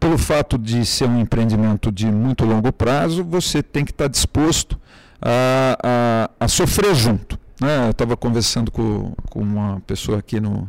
[0.00, 4.78] pelo fato de ser um empreendimento de muito longo prazo, você tem que estar disposto
[5.20, 7.38] a, a, a sofrer junto.
[7.60, 7.86] Né?
[7.86, 10.68] Eu estava conversando com, com uma pessoa aqui no,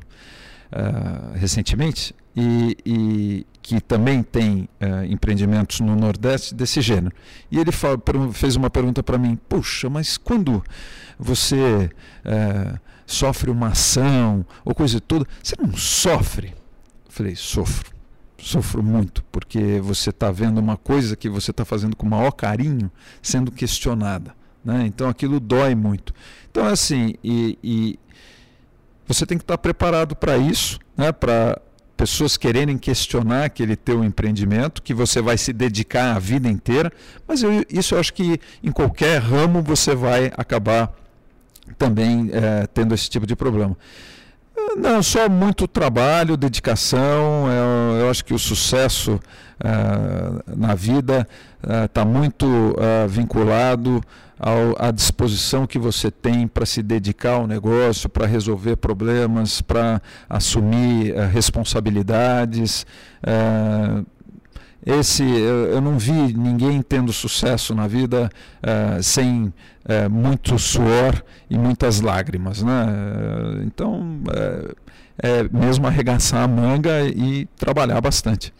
[0.72, 7.15] uh, recentemente e, e, que também tem uh, empreendimentos no Nordeste desse gênero.
[7.49, 7.97] E ele fala,
[8.33, 10.63] fez uma pergunta para mim: Puxa, mas quando
[11.17, 11.89] você
[12.25, 16.49] uh, sofre uma ação ou coisa toda, você não sofre?
[17.05, 17.95] Eu falei: Sofro
[18.45, 22.31] sofro muito, porque você está vendo uma coisa que você está fazendo com o maior
[22.31, 24.36] carinho sendo questionada.
[24.63, 24.86] Né?
[24.86, 26.13] Então aquilo dói muito.
[26.51, 27.99] Então, assim, e, e
[29.07, 31.11] você tem que estar tá preparado para isso, né?
[31.11, 31.59] para
[31.95, 36.91] pessoas quererem questionar aquele teu empreendimento, que você vai se dedicar a vida inteira,
[37.27, 40.93] mas eu, isso eu acho que em qualquer ramo você vai acabar
[41.77, 43.75] também é, tendo esse tipo de problema.
[44.77, 47.47] Não, só muito trabalho, dedicação.
[47.49, 51.27] Eu, eu acho que o sucesso uh, na vida
[51.85, 54.01] está uh, muito uh, vinculado
[54.39, 60.01] ao, à disposição que você tem para se dedicar ao negócio, para resolver problemas, para
[60.29, 62.86] assumir responsabilidades.
[64.86, 68.29] esse eu, eu, não vi ninguém tendo sucesso na vida
[68.61, 72.86] uh, sem uh, muito suor e muitas lágrimas, né?
[73.65, 74.21] então
[75.21, 78.53] é mesmo arregaçar a manga e trabalhar bastante.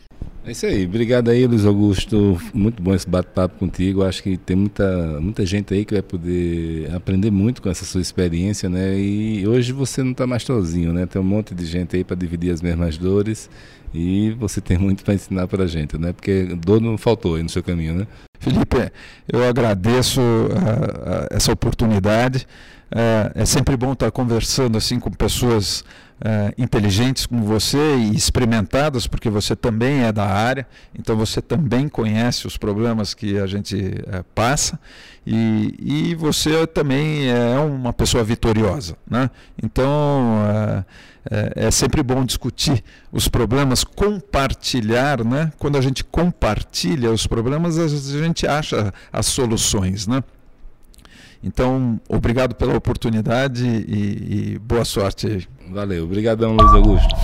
[0.48, 0.86] É isso aí.
[0.86, 2.40] Obrigado aí, Luiz Augusto.
[2.54, 4.04] Muito bom esse bate-papo contigo.
[4.04, 8.00] Acho que tem muita, muita gente aí que vai poder aprender muito com essa sua
[8.00, 8.96] experiência, né?
[8.96, 11.08] E hoje você não está mais sozinho, né?
[11.08, 13.50] Tem um monte de gente aí para dividir as mesmas dores
[13.92, 16.14] e você tem muito para ensinar para a gente, né?
[16.14, 18.08] Porque dor não faltou aí no seu caminho, né?
[18.40, 18.92] Felipe,
[19.28, 22.46] eu agradeço uh, uh, essa oportunidade.
[22.92, 25.84] Uh, é sempre bom estar conversando assim com pessoas
[26.22, 31.88] uh, inteligentes como você e experimentadas, porque você também é da área, então você também
[31.88, 34.80] conhece os problemas que a gente uh, passa
[35.26, 35.76] e,
[36.12, 38.96] e você também é uma pessoa vitoriosa.
[39.10, 39.30] Né?
[39.62, 40.86] Então uh,
[41.56, 45.52] é sempre bom discutir os problemas, compartilhar, né?
[45.58, 50.24] Quando a gente compartilha os problemas, a gente acha as soluções, né?
[51.44, 55.48] Então, obrigado pela oportunidade e, e boa sorte.
[55.72, 57.16] Valeu, obrigadão Luiz Augusto.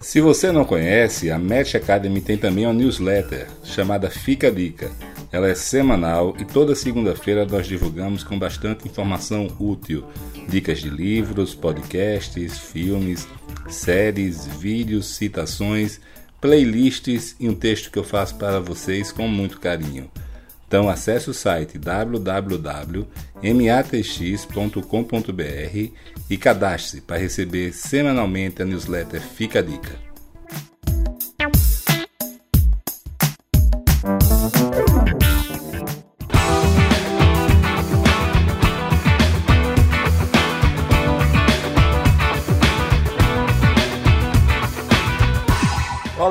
[0.00, 4.90] Se você não conhece, a Match Academy tem também uma newsletter chamada Fica a Dica.
[5.32, 10.04] Ela é semanal e toda segunda-feira nós divulgamos com bastante informação útil,
[10.48, 13.28] dicas de livros, podcasts, filmes,
[13.68, 16.00] séries, vídeos, citações,
[16.40, 20.10] playlists e um texto que eu faço para vocês com muito carinho.
[20.68, 23.06] Então acesse o site www.matx.com.br
[26.28, 30.05] e cadastre-se para receber semanalmente a newsletter Fica a Dica.